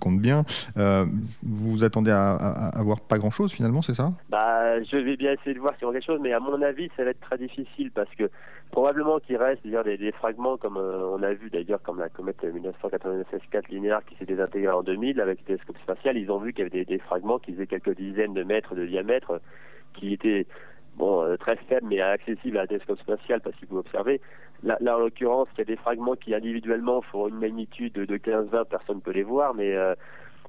compte 0.00 0.20
bien. 0.20 0.44
Euh, 0.76 1.04
vous 1.42 1.72
vous 1.72 1.84
attendez 1.84 2.12
à, 2.12 2.34
à, 2.34 2.82
voir 2.82 3.00
pas 3.00 3.18
grand-chose, 3.18 3.52
finalement, 3.52 3.82
c'est 3.82 3.94
ça? 3.94 4.12
Bah, 4.28 4.82
Je 4.84 4.96
vais 4.96 5.16
bien 5.16 5.32
essayer 5.32 5.54
de 5.54 5.60
voir 5.60 5.74
s'il 5.76 5.88
y 5.88 5.90
a 5.90 5.92
quelque 5.92 6.06
chose, 6.06 6.20
mais 6.22 6.32
à 6.32 6.40
mon 6.40 6.62
avis, 6.62 6.90
ça 6.96 7.04
va 7.04 7.10
être 7.10 7.20
très 7.20 7.38
difficile 7.38 7.90
parce 7.90 8.12
que 8.16 8.30
probablement 8.70 9.18
qu'il 9.18 9.36
reste 9.36 9.62
des, 9.66 10.12
fragments, 10.12 10.56
comme 10.56 10.76
on 10.76 11.22
a 11.22 11.32
vu 11.32 11.50
d'ailleurs, 11.50 11.82
comme 11.82 11.98
la 11.98 12.08
comète 12.08 12.42
1996-4 12.42 13.70
linéaire 13.70 14.00
qui 14.08 14.16
s'est 14.16 14.26
désintégrée 14.26 14.72
en 14.72 14.82
2000 14.82 15.20
avec 15.20 15.40
le 15.40 15.44
télescope 15.44 15.76
spatial, 15.82 16.16
ils 16.16 16.30
ont 16.30 16.38
vu 16.38 16.52
qu'il 16.52 16.64
y 16.64 16.66
avait 16.66 16.84
des, 16.84 16.84
des 16.84 16.98
fragments 16.98 17.38
qui 17.38 17.52
faisaient 17.52 17.66
quelques 17.66 17.96
dizaines 17.96 18.34
de 18.34 18.44
mètres 18.44 18.74
de 18.74 18.86
diamètre 18.86 19.40
qui 19.94 20.12
était 20.12 20.46
bon, 20.96 21.22
euh, 21.22 21.36
très 21.36 21.56
faible 21.56 21.86
mais 21.88 22.00
accessible 22.00 22.58
à 22.58 22.62
un 22.62 22.66
télescope 22.66 22.98
spatial 23.00 23.40
parce 23.40 23.56
qu'il 23.56 23.68
peut 23.68 23.76
observer. 23.76 24.20
Là, 24.62 24.78
en 24.96 24.98
l'occurrence, 24.98 25.48
il 25.54 25.58
y 25.58 25.62
a 25.62 25.64
des 25.64 25.76
fragments 25.76 26.16
qui 26.16 26.34
individuellement 26.34 27.02
font 27.02 27.28
une 27.28 27.38
magnitude 27.38 27.92
de 27.92 28.16
15-20, 28.16 28.64
personne 28.64 28.96
ne 28.96 29.00
peut 29.00 29.12
les 29.12 29.22
voir, 29.22 29.54
mais 29.54 29.76
euh, 29.76 29.94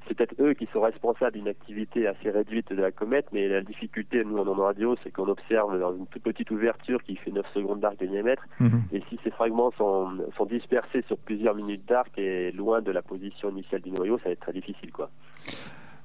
c'est 0.07 0.15
peut-être 0.15 0.35
eux 0.39 0.53
qui 0.53 0.67
sont 0.71 0.81
responsables 0.81 1.33
d'une 1.33 1.49
activité 1.49 2.07
assez 2.07 2.29
réduite 2.29 2.71
de 2.71 2.81
la 2.81 2.91
comète, 2.91 3.27
mais 3.33 3.47
la 3.47 3.61
difficulté, 3.61 4.23
nous, 4.23 4.37
en 4.37 4.53
radio, 4.53 4.95
c'est 5.03 5.11
qu'on 5.11 5.27
observe 5.27 5.77
dans 5.77 5.93
une 5.95 6.07
toute 6.07 6.23
petite 6.23 6.49
ouverture 6.51 7.03
qui 7.03 7.17
fait 7.17 7.31
9 7.31 7.45
secondes 7.53 7.81
d'arc 7.81 7.99
de 7.99 8.05
diamètre, 8.05 8.45
mhm. 8.59 8.83
et 8.93 9.01
si 9.09 9.19
ces 9.23 9.31
fragments 9.31 9.71
sont, 9.77 10.09
sont 10.37 10.45
dispersés 10.45 11.03
sur 11.07 11.17
plusieurs 11.17 11.55
minutes 11.55 11.85
d'arc 11.87 12.17
et 12.17 12.51
loin 12.51 12.81
de 12.81 12.91
la 12.91 13.01
position 13.01 13.49
initiale 13.49 13.81
du 13.81 13.91
noyau, 13.91 14.17
ça 14.19 14.25
va 14.25 14.31
être 14.31 14.39
très 14.39 14.53
difficile, 14.53 14.91
quoi. 14.91 15.09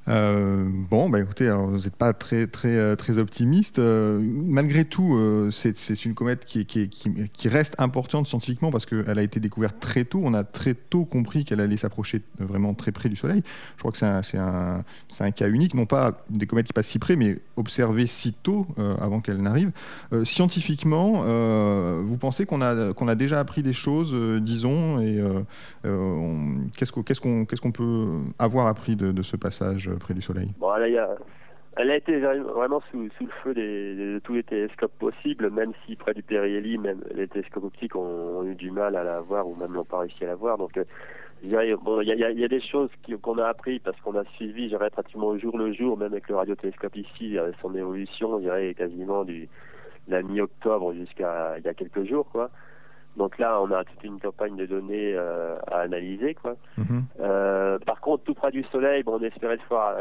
Euh, 0.08 0.68
bon, 0.68 1.08
bah 1.08 1.20
écoutez, 1.20 1.46
alors 1.46 1.66
vous 1.68 1.78
n'êtes 1.78 1.94
pas 1.94 2.12
très, 2.12 2.46
très, 2.46 2.76
euh, 2.76 2.96
très 2.96 3.18
optimiste. 3.18 3.78
Euh, 3.78 4.20
malgré 4.20 4.84
tout, 4.84 5.18
c'est 5.50 6.04
une 6.04 6.14
comète 6.14 6.44
qui, 6.44 7.48
reste 7.48 7.74
importante 7.78 8.26
scientifiquement 8.26 8.70
parce 8.70 8.86
qu'elle 8.86 9.18
a 9.18 9.22
été 9.22 9.38
découverte 9.40 9.78
très 9.78 10.04
tôt. 10.04 10.20
On 10.24 10.34
a 10.34 10.44
très 10.44 10.74
tôt 10.74 11.04
compris 11.04 11.44
qu'elle 11.44 11.60
allait 11.60 11.76
s'approcher 11.76 12.22
vraiment 12.38 12.74
très 12.74 12.92
près 12.92 13.08
du 13.08 13.16
Soleil. 13.16 13.42
Je 13.76 13.80
crois 13.80 13.92
que 13.92 13.98
c'est 13.98 14.38
un, 14.38 15.30
cas 15.32 15.48
unique, 15.48 15.74
non 15.74 15.86
pas 15.86 16.24
des 16.30 16.46
comètes 16.46 16.66
qui 16.66 16.72
passent 16.72 16.88
si 16.88 16.98
près, 16.98 17.16
mais 17.16 17.38
observées 17.56 18.06
si 18.06 18.32
tôt 18.32 18.66
avant 19.00 19.20
qu'elle 19.20 19.40
n'arrive. 19.40 19.70
scientifiquement, 20.24 21.22
vous 22.02 22.16
pensez 22.16 22.46
qu'on 22.46 22.60
a, 22.60 23.14
déjà 23.14 23.40
appris 23.40 23.62
des 23.62 23.72
choses, 23.72 24.14
disons, 24.42 25.00
et 25.00 25.22
qu'est-ce 26.76 27.60
qu'on 27.60 27.72
peut 27.72 28.20
avoir 28.38 28.66
appris 28.66 28.96
de 28.96 29.22
ce 29.22 29.36
passage 29.36 29.91
près 29.98 30.14
du 30.14 30.20
Soleil 30.20 30.50
bon, 30.58 30.74
elle, 30.74 31.90
a, 31.90 31.96
été 31.96 32.18
vraiment 32.18 32.82
sous, 32.90 33.02
le 33.02 33.28
feu 33.42 33.54
de 33.54 34.20
tous 34.24 34.34
les 34.34 34.42
télescopes 34.42 34.96
possibles, 34.98 35.50
même 35.50 35.72
si 35.86 35.96
près 35.96 36.14
du 36.14 36.22
périhélie, 36.22 36.78
même 36.78 37.00
les 37.14 37.28
télescopes 37.28 37.64
optiques 37.64 37.96
ont, 37.96 38.44
eu 38.44 38.54
du 38.54 38.70
mal 38.70 38.96
à 38.96 39.04
la 39.04 39.20
voir 39.20 39.48
ou 39.48 39.56
même 39.56 39.72
n'ont 39.72 39.84
pas 39.84 40.00
réussi 40.00 40.24
à 40.24 40.28
la 40.28 40.34
voir. 40.34 40.58
Donc, 40.58 40.76
euh, 40.76 40.84
il 41.42 41.50
y 41.50 42.44
a, 42.44 42.48
des 42.48 42.60
choses 42.60 42.90
qu'on 43.20 43.38
a 43.38 43.46
appris 43.46 43.80
parce 43.80 44.00
qu'on 44.00 44.16
a 44.16 44.24
suivi, 44.36 44.68
dirais, 44.68 44.90
pratiquement 44.90 45.28
au 45.28 45.38
jour 45.38 45.58
le 45.58 45.72
jour, 45.72 45.96
même 45.96 46.12
avec 46.12 46.28
le 46.28 46.36
radiotélescope 46.36 46.94
ici, 46.96 47.36
son 47.60 47.74
évolution, 47.74 48.38
je 48.38 48.44
dirais, 48.44 48.74
quasiment 48.74 49.24
du 49.24 49.48
la 50.08 50.22
mi-octobre 50.22 50.94
jusqu'à 50.94 51.58
il 51.58 51.64
y 51.64 51.68
a 51.68 51.74
quelques 51.74 52.04
jours, 52.04 52.28
quoi. 52.30 52.50
Donc 53.16 53.38
là, 53.38 53.60
on 53.60 53.70
a 53.70 53.84
toute 53.84 54.02
une 54.04 54.18
campagne 54.18 54.56
de 54.56 54.64
données 54.64 55.14
euh, 55.14 55.56
à 55.70 55.80
analyser. 55.80 56.34
Quoi. 56.34 56.56
Mhm. 56.78 57.04
Euh, 57.20 57.78
par 57.80 58.00
contre, 58.00 58.24
tout 58.24 58.34
près 58.34 58.50
du 58.50 58.64
Soleil, 58.64 59.02
bon, 59.02 59.18
on 59.20 59.22
espérait 59.22 59.58
faire 59.68 59.96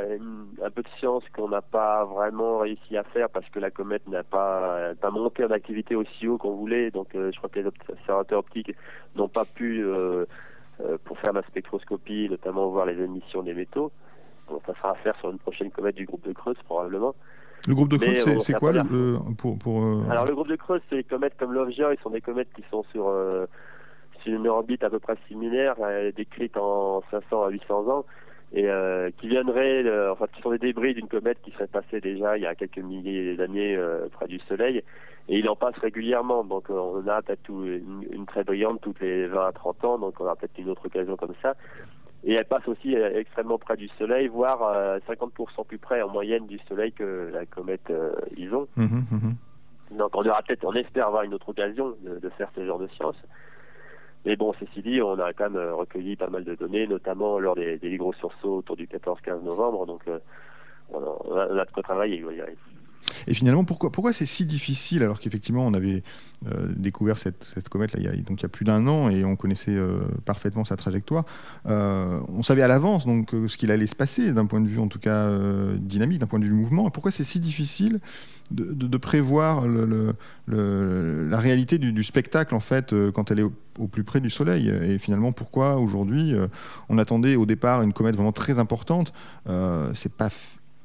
un 0.63 0.69
peu 0.69 0.81
de 0.81 0.87
science 0.97 1.23
qu'on 1.35 1.49
n'a 1.49 1.61
pas 1.61 2.05
vraiment 2.05 2.59
réussi 2.59 2.95
à 2.95 3.03
faire 3.03 3.29
parce 3.29 3.47
que 3.49 3.59
la 3.59 3.69
comète 3.69 4.07
n'a 4.07 4.23
pas, 4.23 4.93
pas 4.99 5.11
monté 5.11 5.43
en 5.43 5.51
activité 5.51 5.95
aussi 5.95 6.27
haut 6.27 6.37
qu'on 6.37 6.55
voulait. 6.55 6.89
Donc 6.89 7.13
euh, 7.15 7.31
je 7.33 7.37
crois 7.37 7.49
que 7.49 7.59
les 7.59 7.65
observateurs 7.65 8.39
optiques 8.39 8.73
n'ont 9.15 9.29
pas 9.29 9.45
pu, 9.45 9.85
pour 11.03 11.19
faire 11.19 11.33
la 11.33 11.41
spectroscopie, 11.43 12.27
notamment 12.29 12.67
voir 12.69 12.85
les 12.85 12.99
émissions 13.01 13.43
des 13.43 13.53
métaux. 13.53 13.91
Ça 14.65 14.73
sera 14.73 14.91
à 14.91 14.95
faire 14.95 15.15
sur 15.17 15.31
une 15.31 15.39
prochaine 15.39 15.71
comète 15.71 15.95
du 15.95 16.05
groupe 16.05 16.25
de 16.25 16.33
Creuse 16.33 16.57
probablement. 16.65 17.13
Le 17.67 17.75
groupe 17.75 17.89
de 17.89 17.97
Creuse, 17.97 18.43
c'est 18.43 18.53
quoi 18.53 18.71
le, 18.71 19.19
pour, 19.37 19.57
pour 19.59 19.83
euh, 19.83 20.03
Alors 20.09 20.25
le 20.25 20.33
groupe 20.33 20.47
de 20.47 20.55
Creuse, 20.55 20.81
c'est 20.89 20.95
les 20.95 21.03
comètes 21.03 21.35
comme 21.37 21.53
Lovejoy, 21.53 21.93
ils 21.93 22.01
sont 22.01 22.09
des 22.09 22.21
comètes 22.21 22.51
qui 22.55 22.63
sont 22.71 22.83
sur, 22.91 23.07
euh, 23.07 23.45
sur 24.23 24.33
une 24.33 24.47
orbite 24.47 24.83
à 24.83 24.89
peu 24.89 24.99
près 24.99 25.15
similaire, 25.27 25.75
euh, 25.81 26.11
décrite 26.11 26.57
en 26.57 27.03
500 27.11 27.43
à 27.43 27.49
800 27.49 27.87
ans, 27.89 28.05
et 28.53 28.67
qui 29.17 29.29
viendraient, 29.29 29.85
enfin 30.09 30.25
qui 30.33 30.41
sont 30.41 30.51
des 30.51 30.57
débris 30.57 30.93
d'une 30.93 31.07
comète 31.07 31.37
qui 31.41 31.51
serait 31.51 31.67
passée 31.67 32.01
déjà 32.01 32.35
il 32.35 32.43
y 32.43 32.45
a 32.45 32.53
quelques 32.53 32.79
milliers 32.79 33.37
d'années 33.37 33.79
près 34.11 34.27
du 34.27 34.39
Soleil, 34.39 34.83
et 35.29 35.39
il 35.39 35.47
en 35.47 35.55
passe 35.55 35.77
régulièrement, 35.77 36.43
donc 36.43 36.69
on 36.69 37.07
a 37.07 37.21
peut-être 37.21 37.47
une, 37.49 38.05
une, 38.11 38.25
très 38.25 38.43
brillante 38.43 38.81
toutes 38.81 38.99
les 38.99 39.27
20 39.27 39.47
à 39.47 39.51
30 39.53 39.85
ans, 39.85 39.97
donc 39.99 40.15
on 40.19 40.25
aura 40.25 40.35
peut-être 40.35 40.57
une 40.57 40.69
autre 40.69 40.85
occasion 40.85 41.15
comme 41.15 41.33
ça 41.41 41.55
et 42.23 42.33
elle 42.33 42.45
passe 42.45 42.67
aussi 42.67 42.95
euh, 42.95 43.19
extrêmement 43.19 43.57
près 43.57 43.75
du 43.77 43.87
Soleil, 43.97 44.27
voire 44.27 44.99
50% 45.07 45.31
euh, 45.59 45.63
plus 45.67 45.79
près 45.79 46.01
en 46.01 46.09
moyenne 46.09 46.45
du 46.45 46.59
Soleil 46.67 46.91
que 46.91 47.31
la 47.33 47.45
comète 47.45 47.89
euh, 47.89 48.13
Ison. 48.37 48.67
Mhm, 48.75 49.05
mhm. 49.11 49.35
Donc 49.97 50.11
on 50.13 50.25
aura 50.25 50.41
peut-être, 50.43 50.65
on 50.65 50.73
espère 50.73 51.07
avoir 51.07 51.23
une 51.23 51.33
autre 51.33 51.49
occasion 51.49 51.95
de, 52.01 52.29
faire 52.29 52.49
ce 52.55 52.65
genre 52.65 52.79
de 52.79 52.87
science. 52.89 53.17
Mais 54.25 54.35
bon, 54.35 54.53
ceci 54.59 54.81
dit, 54.83 55.01
on 55.01 55.19
a 55.19 55.33
quand 55.33 55.49
même 55.49 55.71
recueilli 55.71 56.15
pas 56.15 56.29
mal 56.29 56.43
de 56.43 56.53
données, 56.53 56.85
notamment 56.85 57.39
lors 57.39 57.55
des, 57.55 57.79
gros 57.97 58.13
sursauts 58.13 58.57
autour 58.57 58.77
du 58.77 58.85
14-15 58.85 59.43
novembre. 59.43 59.87
Donc 59.87 60.03
on, 60.93 60.99
a, 60.99 61.17
on, 61.27 61.57
a, 61.57 61.65
de 61.65 61.71
quoi 61.71 61.81
travailler, 61.81 62.19
vous 62.19 62.25
voyez. 62.25 62.43
Et 63.27 63.33
finalement, 63.33 63.63
pourquoi, 63.63 64.13
c'est 64.13 64.25
si 64.25 64.45
difficile 64.45 65.03
alors 65.03 65.19
qu'effectivement 65.19 65.65
on 65.65 65.73
avait 65.73 66.03
euh, 66.47 66.67
découvert 66.75 67.17
cette, 67.17 67.69
comète 67.69 67.93
il 67.95 68.03
y 68.03 68.07
a, 68.07 68.15
y 68.15 68.45
a 68.45 68.47
plus 68.47 68.65
d'un 68.65 68.87
an 68.87 69.09
et 69.09 69.23
on 69.23 69.35
connaissait 69.35 69.75
euh, 69.75 69.99
parfaitement 70.25 70.65
sa 70.65 70.75
trajectoire. 70.75 71.23
Euh, 71.67 72.19
on 72.29 72.41
savait 72.41 72.63
à 72.63 72.67
l'avance 72.67 73.05
donc 73.05 73.35
ce 73.47 73.57
qu'il 73.57 73.69
allait 73.71 73.87
se 73.87 73.95
passer 73.95 74.33
d'un 74.33 74.47
point 74.47 74.59
de 74.59 74.67
vue 74.67 74.79
en 74.79 74.87
tout 74.87 74.99
cas 74.99 75.29
dynamique, 75.77 76.19
d'un 76.19 76.27
point 76.27 76.39
de 76.39 76.45
vue 76.45 76.53
mouvement. 76.53 76.87
Et 76.87 76.91
pourquoi 76.91 77.11
c'est 77.11 77.23
si 77.23 77.39
difficile 77.39 77.99
de, 78.49 78.97
prévoir 78.97 79.65
la 80.47 81.39
réalité 81.39 81.77
du, 81.77 82.03
spectacle 82.03 82.55
en 82.55 82.59
fait 82.59 82.93
quand 83.11 83.31
elle 83.31 83.39
est 83.39 83.45
au, 83.79 83.87
plus 83.87 84.03
près 84.03 84.19
du 84.19 84.29
Soleil? 84.29 84.69
Et 84.69 84.97
finalement, 84.97 85.31
pourquoi 85.31 85.77
aujourd'hui 85.77 86.35
on 86.89 86.97
attendait 86.97 87.35
au 87.35 87.45
départ 87.45 87.81
une 87.81 87.93
comète 87.93 88.15
vraiment 88.15 88.33
très 88.33 88.59
importante 88.59 89.13
C'est 89.93 90.13
pas 90.13 90.29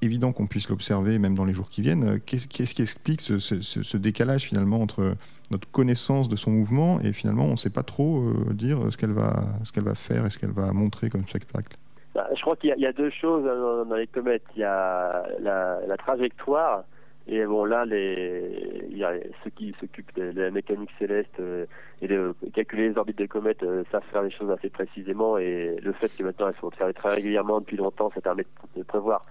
évident 0.02 0.32
qu'on 0.32 0.46
puisse 0.46 0.68
l'observer 0.68 1.18
même 1.18 1.34
dans 1.34 1.44
les 1.44 1.52
jours 1.52 1.70
qui 1.70 1.82
viennent. 1.82 2.20
Qu'est-ce 2.20 2.74
qui 2.74 2.82
explique 2.82 3.20
ce, 3.20 3.96
décalage 3.96 4.44
finalement 4.44 4.80
entre 4.80 5.14
notre 5.50 5.70
connaissance 5.70 6.28
de 6.28 6.36
son 6.36 6.50
mouvement 6.50 7.00
et 7.00 7.12
finalement 7.12 7.44
on 7.44 7.52
ne 7.52 7.56
sait 7.56 7.70
pas 7.70 7.84
trop 7.84 8.18
euh, 8.18 8.52
dire 8.52 8.78
ce 8.90 8.96
qu'elle 8.96 9.12
va, 9.12 9.44
ce 9.64 9.72
qu'elle 9.72 9.84
va 9.84 9.94
faire 9.94 10.26
et 10.26 10.30
ce 10.30 10.38
qu'elle 10.38 10.50
va 10.50 10.72
montrer 10.72 11.08
comme 11.08 11.26
spectacle? 11.26 11.76
Bah, 12.16 12.26
Je 12.34 12.40
crois 12.40 12.56
qu'il 12.56 12.74
y, 12.76 12.86
a 12.86 12.92
deux 12.92 13.10
choses 13.10 13.44
dans, 13.44 13.94
les 13.94 14.06
comètes. 14.06 14.42
Il 14.56 14.60
y 14.60 14.64
a 14.64 15.26
la, 15.38 15.96
trajectoire. 15.98 16.84
Et 17.28 17.44
bon, 17.44 17.64
là, 17.64 17.84
ceux 17.84 19.50
qui 19.54 19.74
s'occupent 19.78 20.14
de, 20.16 20.32
la 20.34 20.50
mécanique 20.50 20.90
céleste 20.98 21.38
euh, 21.40 21.66
et 22.00 22.08
de 22.08 22.34
calculer 22.54 22.88
les 22.88 22.96
orbites 22.96 23.18
des 23.18 23.28
comètes 23.28 23.62
euh, 23.64 23.82
savent 23.92 24.04
faire 24.12 24.22
les 24.22 24.30
choses 24.30 24.50
assez 24.50 24.70
précisément. 24.70 25.36
Et 25.36 25.76
le 25.82 25.92
fait 25.92 26.08
que 26.16 26.22
maintenant 26.22 26.48
elles 26.48 26.54
sont 26.58 26.68
observées 26.68 26.94
très 26.94 27.10
régulièrement 27.10 27.60
depuis 27.60 27.76
longtemps, 27.76 28.10
ça 28.10 28.22
permet 28.22 28.46
de 28.76 28.82
prévoir 28.82 29.26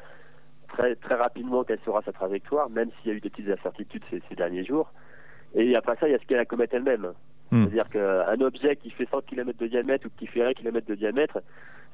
très, 0.75 0.96
très 0.96 1.15
rapidement 1.15 1.63
quelle 1.63 1.79
sera 1.86 2.01
sa 2.03 2.12
trajectoire, 2.12 2.70
même 2.70 2.89
s'il 3.01 3.12
y 3.12 3.13
a 3.13 3.17
eu 3.17 3.22
des 3.22 3.29
petites 3.29 3.50
incertitudes 3.50 4.03
ces, 4.10 4.22
ces 4.29 4.36
derniers 4.36 4.65
jours. 4.65 4.91
Et 5.55 5.75
après 5.75 5.96
ça, 6.00 6.08
il 6.08 6.12
y 6.12 6.15
a 6.15 6.20
ce 6.20 6.25
qu'est 6.25 6.36
la 6.36 6.46
comète 6.46 6.74
elle-même. 6.74 7.13
Hmm. 7.51 7.63
C'est-à-dire 7.63 7.89
qu'un 7.89 8.41
objet 8.41 8.75
qui 8.75 8.89
fait 8.89 9.08
100 9.10 9.22
km 9.22 9.58
de 9.58 9.67
diamètre 9.67 10.08
ou 10.08 10.10
qui 10.17 10.27
fait 10.27 10.44
1 10.44 10.53
km 10.53 10.88
de 10.88 10.96
diamètre, 10.96 11.39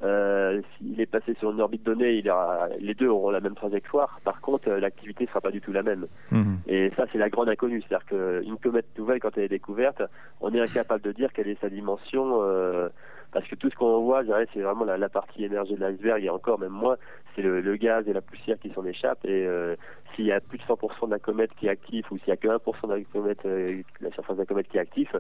euh, 0.03 0.61
s'il 0.77 1.00
est 1.00 1.05
passé 1.05 1.35
sur 1.35 1.51
une 1.51 1.61
orbite 1.61 1.83
donnée, 1.83 2.13
il 2.13 2.33
les 2.79 2.95
deux 2.95 3.07
auront 3.07 3.29
la 3.29 3.39
même 3.39 3.53
trajectoire. 3.53 4.19
Par 4.23 4.41
contre, 4.41 4.69
euh, 4.69 4.79
l'activité 4.79 5.27
sera 5.27 5.41
pas 5.41 5.51
du 5.51 5.61
tout 5.61 5.71
la 5.71 5.83
même. 5.83 6.07
Hmm. 6.31 6.55
Et 6.67 6.91
ça, 6.97 7.05
c'est 7.11 7.19
la 7.19 7.29
grande 7.29 7.50
inconnue. 7.50 7.83
C'est-à-dire 7.88 8.07
qu'une 8.07 8.57
comète 8.57 8.88
nouvelle, 8.97 9.19
quand 9.19 9.38
elle 9.38 9.43
est 9.43 9.50
découverte, 9.50 10.01
on 10.39 10.53
est 10.53 10.59
incapable 10.59 11.03
de 11.03 11.11
dire 11.11 11.31
quelle 11.33 11.50
est 11.50 11.61
sa 11.61 11.69
dimension. 11.69 12.39
Euh, 12.41 12.89
parce 13.31 13.47
que 13.47 13.55
tout 13.55 13.69
ce 13.69 13.75
qu'on 13.75 14.01
voit, 14.01 14.23
c'est 14.53 14.61
vraiment 14.61 14.85
la, 14.85 15.09
partie 15.09 15.43
émergée 15.43 15.75
de 15.75 15.79
l'iceberg 15.79 16.23
et 16.23 16.29
encore 16.29 16.59
même 16.59 16.71
moins, 16.71 16.97
c'est 17.35 17.41
le, 17.41 17.75
gaz 17.77 18.07
et 18.07 18.13
la 18.13 18.21
poussière 18.21 18.59
qui 18.59 18.69
s'en 18.71 18.85
échappent. 18.85 19.25
Et 19.25 19.45
euh, 19.45 19.75
s'il 20.13 20.25
y 20.25 20.31
a 20.31 20.39
plus 20.41 20.57
de 20.57 20.63
100% 20.63 21.05
de 21.05 21.11
la 21.11 21.19
comète 21.19 21.51
qui 21.55 21.67
est 21.67 21.69
actif 21.69 22.09
ou 22.11 22.17
s'il 22.19 22.29
y 22.29 22.31
a 22.31 22.38
que 22.38 22.47
1% 22.47 22.88
de 22.88 22.93
la 22.93 23.03
comète, 23.05 23.45
euh, 23.45 23.81
la 24.01 24.11
surface 24.11 24.35
de 24.35 24.41
la 24.41 24.45
comète 24.45 24.67
qui 24.67 24.77
est 24.77 24.81
actif, 24.81 25.09
eh 25.13 25.19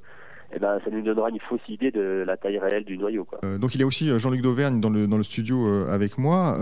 ben, 0.61 0.79
ça 0.83 0.91
nous 0.91 1.01
donnera 1.01 1.29
une 1.29 1.39
fausse 1.49 1.67
idée 1.67 1.91
de 1.91 2.23
la 2.25 2.37
taille 2.37 2.57
réelle 2.59 2.85
du 2.85 2.97
noyau. 2.97 3.27
Euh, 3.43 3.57
donc 3.57 3.75
il 3.75 3.81
y 3.81 3.83
a 3.83 3.87
aussi 3.87 4.17
Jean-Luc 4.17 4.41
Dauvergne 4.41 4.79
dans 4.79 4.89
le, 4.89 5.07
dans 5.07 5.17
le 5.17 5.23
studio 5.23 5.67
avec 5.89 6.17
moi. 6.17 6.57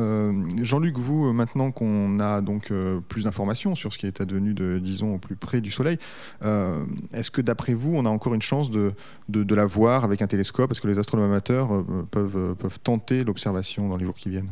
Jean-Luc, 0.61 0.97
vous, 0.97 1.31
maintenant 1.33 1.71
qu'on 1.71 2.19
a 2.19 2.41
donc 2.41 2.73
plus 3.07 3.25
d'informations 3.25 3.75
sur 3.75 3.93
ce 3.93 3.97
qui 3.97 4.07
est 4.07 4.21
advenu, 4.21 4.53
de, 4.53 4.79
disons, 4.79 5.15
au 5.15 5.17
plus 5.17 5.35
près 5.35 5.61
du 5.61 5.69
Soleil, 5.69 5.97
est-ce 6.41 7.29
que 7.29 7.41
d'après 7.41 7.73
vous, 7.73 7.93
on 7.95 8.05
a 8.05 8.09
encore 8.09 8.33
une 8.33 8.41
chance 8.41 8.71
de, 8.71 8.93
de, 9.27 9.43
de 9.43 9.55
la 9.55 9.65
voir 9.65 10.03
avec 10.03 10.21
un 10.21 10.27
télescope? 10.27 10.71
Est-ce 10.71 10.81
que 10.81 10.87
les 10.87 10.99
astronomes 10.99 11.29
amateurs 11.29 11.69
peuvent, 12.09 12.55
peuvent 12.55 12.79
tenter 12.79 13.23
l'observation 13.23 13.89
dans 13.89 13.97
les 13.97 14.05
jours 14.05 14.15
qui 14.15 14.29
viennent? 14.29 14.51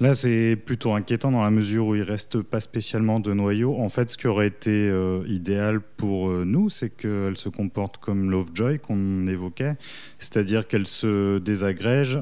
Là, 0.00 0.14
c'est 0.14 0.56
plutôt 0.56 0.94
inquiétant 0.94 1.30
dans 1.30 1.42
la 1.42 1.50
mesure 1.50 1.86
où 1.86 1.94
il 1.94 2.02
reste 2.02 2.42
pas 2.42 2.60
spécialement 2.60 3.20
de 3.20 3.32
noyau. 3.34 3.76
En 3.78 3.88
fait, 3.88 4.10
ce 4.10 4.16
qui 4.16 4.26
aurait 4.26 4.48
été 4.48 4.70
euh, 4.70 5.22
idéal 5.28 5.80
pour 5.80 6.28
euh, 6.28 6.44
nous, 6.44 6.70
c'est 6.70 6.90
qu'elle 6.90 7.36
se 7.36 7.48
comporte 7.48 7.98
comme 7.98 8.30
Lovejoy 8.30 8.78
qu'on 8.78 9.26
évoquait, 9.26 9.76
c'est-à-dire 10.18 10.66
qu'elle 10.66 10.86
se 10.86 11.38
désagrège 11.38 12.18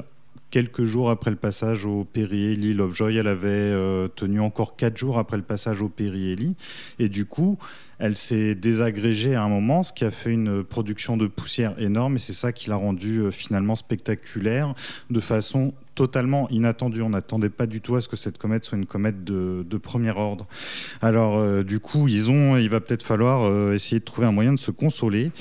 quelques 0.51 0.83
jours 0.83 1.09
après 1.09 1.31
le 1.31 1.37
passage 1.37 1.85
au 1.85 2.03
Périhélie. 2.03 2.73
Lovejoy, 2.73 3.15
elle 3.15 3.27
avait 3.27 3.47
euh, 3.49 4.07
tenu 4.09 4.39
encore 4.41 4.75
quatre 4.75 4.97
jours 4.97 5.17
après 5.17 5.37
le 5.37 5.43
passage 5.43 5.81
au 5.81 5.89
Périhélie. 5.89 6.55
Et 6.99 7.09
du 7.09 7.25
coup, 7.25 7.57
elle 8.01 8.17
s'est 8.17 8.55
désagrégée 8.55 9.35
à 9.35 9.43
un 9.43 9.49
moment, 9.49 9.83
ce 9.83 9.93
qui 9.93 10.03
a 10.03 10.11
fait 10.11 10.31
une 10.31 10.63
production 10.63 11.17
de 11.17 11.27
poussière 11.27 11.75
énorme. 11.79 12.15
Et 12.15 12.19
c'est 12.19 12.33
ça 12.33 12.51
qui 12.51 12.69
l'a 12.69 12.75
rendue 12.75 13.31
finalement 13.31 13.75
spectaculaire 13.75 14.73
de 15.09 15.19
façon 15.19 15.73
totalement 15.95 16.49
inattendu. 16.49 17.01
On 17.01 17.09
n'attendait 17.09 17.49
pas 17.49 17.67
du 17.67 17.81
tout 17.81 17.95
à 17.95 18.01
ce 18.01 18.07
que 18.07 18.15
cette 18.15 18.37
comète 18.37 18.65
soit 18.65 18.77
une 18.77 18.85
comète 18.85 19.23
de, 19.23 19.77
premier 19.77 20.11
ordre. 20.11 20.47
Alors, 21.01 21.37
euh, 21.39 21.63
du 21.63 21.79
coup, 21.79 22.07
ils 22.07 22.29
ont, 22.29 22.55
il 22.55 22.69
va 22.69 22.79
peut-être 22.79 23.03
falloir 23.03 23.43
euh, 23.43 23.73
essayer 23.73 23.99
de 23.99 24.05
trouver 24.05 24.27
un 24.27 24.31
moyen 24.31 24.53
de 24.53 24.59
se 24.59 24.69
consoler. 24.71 25.31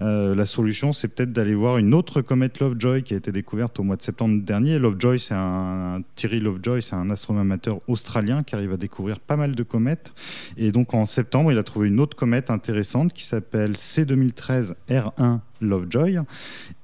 Euh, 0.00 0.36
la 0.36 0.46
solution, 0.46 0.92
c'est 0.92 1.08
peut-être 1.08 1.32
d'aller 1.32 1.54
voir 1.54 1.78
une 1.78 1.94
autre 1.94 2.20
comète 2.20 2.60
Lovejoy 2.60 3.02
qui 3.02 3.14
a 3.14 3.16
été 3.16 3.32
découverte 3.32 3.80
au 3.80 3.82
mois 3.82 3.96
de 3.96 4.02
septembre 4.02 4.40
dernier. 4.42 4.78
Lovejoy, 4.78 5.18
c'est 5.18 5.34
un, 5.34 6.02
Thierry 6.14 6.38
Lovejoy, 6.38 6.80
c'est 6.80 6.94
un 6.94 7.10
astronome 7.10 7.42
amateur 7.42 7.80
australien 7.88 8.44
qui 8.44 8.54
arrive 8.54 8.72
à 8.72 8.76
découvrir 8.76 9.18
pas 9.18 9.36
mal 9.36 9.56
de 9.56 9.62
comètes. 9.64 10.12
Et 10.56 10.70
donc, 10.70 10.94
en 10.94 11.06
septembre, 11.06 11.50
il 11.50 11.58
a 11.58 11.64
trouvé 11.64 11.88
une 11.88 11.98
autre 11.98 12.07
comète 12.14 12.50
intéressante 12.50 13.12
qui 13.12 13.24
s'appelle 13.24 13.72
C2013 13.72 14.74
R1 14.88 15.40
Lovejoy. 15.60 16.20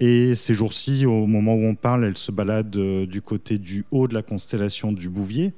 Et 0.00 0.34
ces 0.34 0.54
jours-ci, 0.54 1.06
au 1.06 1.26
moment 1.26 1.54
où 1.54 1.64
on 1.64 1.74
parle, 1.74 2.04
elle 2.04 2.16
se 2.16 2.32
balade 2.32 2.74
euh, 2.76 3.06
du 3.06 3.22
côté 3.22 3.58
du 3.58 3.84
haut 3.90 4.08
de 4.08 4.14
la 4.14 4.22
constellation 4.22 4.92
du 4.92 5.08
Bouvier. 5.08 5.52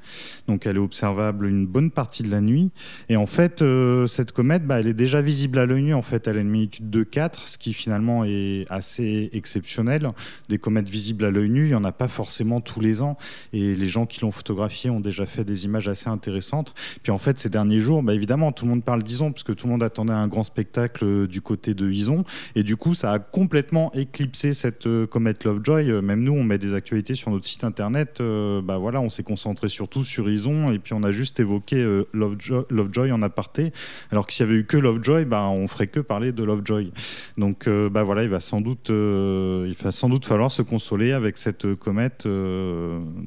Donc 0.46 0.66
elle 0.66 0.76
est 0.76 0.80
observable 0.80 1.46
une 1.46 1.66
bonne 1.66 1.90
partie 1.90 2.22
de 2.22 2.30
la 2.30 2.40
nuit. 2.40 2.70
Et 3.08 3.16
en 3.16 3.26
fait, 3.26 3.62
euh, 3.62 4.06
cette 4.06 4.32
comète, 4.32 4.66
bah, 4.66 4.80
elle 4.80 4.86
est 4.86 4.94
déjà 4.94 5.22
visible 5.22 5.58
à 5.58 5.66
l'œil 5.66 5.82
nu. 5.82 5.94
En 5.94 6.02
fait, 6.02 6.28
elle 6.28 6.38
a 6.38 6.40
une 6.40 6.50
magnitude 6.50 6.90
de 6.90 7.02
4, 7.02 7.48
ce 7.48 7.58
qui 7.58 7.72
finalement 7.72 8.24
est 8.24 8.66
assez 8.68 9.30
exceptionnel. 9.32 10.10
Des 10.48 10.58
comètes 10.58 10.88
visibles 10.88 11.24
à 11.24 11.30
l'œil 11.30 11.50
nu, 11.50 11.64
il 11.64 11.68
n'y 11.68 11.74
en 11.74 11.84
a 11.84 11.92
pas 11.92 12.08
forcément 12.08 12.60
tous 12.60 12.80
les 12.80 13.02
ans. 13.02 13.16
Et 13.52 13.76
les 13.76 13.88
gens 13.88 14.06
qui 14.06 14.20
l'ont 14.20 14.30
photographié 14.30 14.90
ont 14.90 15.00
déjà 15.00 15.26
fait 15.26 15.44
des 15.44 15.64
images 15.64 15.88
assez 15.88 16.08
intéressantes. 16.08 16.74
Puis 17.02 17.12
en 17.12 17.18
fait, 17.18 17.38
ces 17.38 17.48
derniers 17.48 17.80
jours, 17.80 18.02
bah, 18.02 18.14
évidemment, 18.14 18.52
tout 18.52 18.64
le 18.64 18.70
monde 18.70 18.84
parle 18.84 19.02
d'Ison, 19.02 19.32
parce 19.32 19.42
que 19.42 19.52
tout 19.52 19.66
le 19.66 19.72
monde 19.72 19.82
attendait 19.82 20.12
un 20.12 20.28
grand 20.28 20.42
spectacle 20.42 21.04
euh, 21.04 21.26
du 21.26 21.40
côté 21.40 21.74
de 21.74 21.90
Ison. 21.90 22.24
Et 22.54 22.62
du 22.62 22.76
coup, 22.76 22.94
ça 22.94 23.05
a 23.12 23.18
complètement 23.18 23.92
éclipsé 23.94 24.54
cette 24.54 24.86
euh, 24.86 25.06
comète 25.06 25.44
Lovejoy. 25.44 25.90
Euh, 25.90 26.02
même 26.02 26.22
nous, 26.22 26.32
on 26.32 26.42
met 26.42 26.58
des 26.58 26.74
actualités 26.74 27.14
sur 27.14 27.30
notre 27.30 27.46
site 27.46 27.64
internet. 27.64 28.20
Euh, 28.20 28.62
bah 28.62 28.78
voilà, 28.78 29.00
on 29.00 29.08
s'est 29.08 29.22
concentré 29.22 29.68
surtout 29.68 30.04
sur 30.04 30.28
Ison 30.30 30.70
et 30.72 30.78
puis 30.78 30.94
on 30.94 31.02
a 31.02 31.10
juste 31.10 31.40
évoqué 31.40 31.76
Lovejoy, 32.12 33.12
en 33.12 33.22
aparté. 33.22 33.72
Alors 34.10 34.26
que 34.26 34.32
s'il 34.32 34.46
y 34.46 34.48
avait 34.48 34.58
eu 34.60 34.64
que 34.64 34.76
Lovejoy, 34.76 35.24
bah, 35.24 35.42
on 35.48 35.68
ferait 35.68 35.86
que 35.86 36.00
parler 36.00 36.32
de 36.32 36.42
Lovejoy. 36.42 36.92
Donc 37.38 37.68
bah 37.68 38.02
voilà, 38.02 38.22
il 38.22 38.28
va 38.28 38.40
sans 38.40 38.60
doute, 38.60 38.88
il 38.88 39.74
va 39.82 39.90
sans 39.90 40.08
doute 40.08 40.24
falloir 40.24 40.50
se 40.50 40.62
consoler 40.62 41.12
avec 41.12 41.38
cette 41.38 41.74
comète 41.74 42.26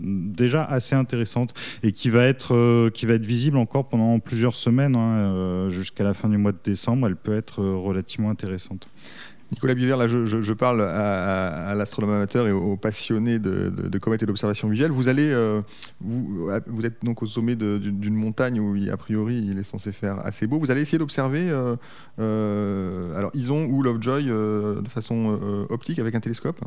déjà 0.01 0.63
assez 0.63 0.95
intéressante 0.95 1.53
et 1.83 1.91
qui 1.91 2.09
va 2.09 2.25
être, 2.25 2.89
qui 2.89 3.05
va 3.05 3.13
être 3.15 3.25
visible 3.25 3.57
encore 3.57 3.89
pendant 3.89 4.19
plusieurs 4.19 4.55
semaines 4.55 4.95
hein, 4.95 5.69
jusqu'à 5.69 6.03
la 6.03 6.13
fin 6.13 6.29
du 6.29 6.37
mois 6.37 6.51
de 6.51 6.59
décembre. 6.63 7.07
Elle 7.07 7.15
peut 7.15 7.35
être 7.35 7.63
relativement 7.63 8.29
intéressante. 8.29 8.87
Nicolas 9.51 9.73
Biver, 9.73 9.97
là, 9.97 10.07
je, 10.07 10.53
parle 10.53 10.81
à, 10.81 11.73
l'astronome 11.75 12.13
amateur 12.13 12.47
et 12.47 12.51
aux 12.51 12.77
passionnés 12.77 13.39
de, 13.39 13.97
comètes 13.97 14.21
et 14.21 14.25
d'observation 14.25 14.69
visuelle. 14.69 14.91
Vous 14.91 15.07
allez, 15.07 15.31
euh, 15.31 15.61
vous, 16.01 16.49
vous, 16.67 16.85
êtes 16.85 17.03
donc 17.03 17.23
au 17.23 17.25
sommet 17.25 17.55
d'une 17.55 18.15
montagne 18.15 18.59
où, 18.59 18.75
a 18.91 18.97
priori, 18.97 19.41
il 19.41 19.57
est 19.57 19.63
censé 19.63 19.91
faire 19.91 20.23
assez 20.25 20.45
beau. 20.45 20.59
Vous 20.59 20.69
allez 20.69 20.81
essayer 20.81 20.99
d'observer, 20.99 21.49
euh, 21.49 21.75
euh, 22.19 23.17
alors 23.17 23.31
Ison 23.33 23.65
ou 23.65 23.81
Lovejoy 23.81 24.25
de 24.25 24.89
façon 24.89 25.39
optique 25.69 25.99
avec 25.99 26.13
un 26.13 26.19
télescope? 26.19 26.59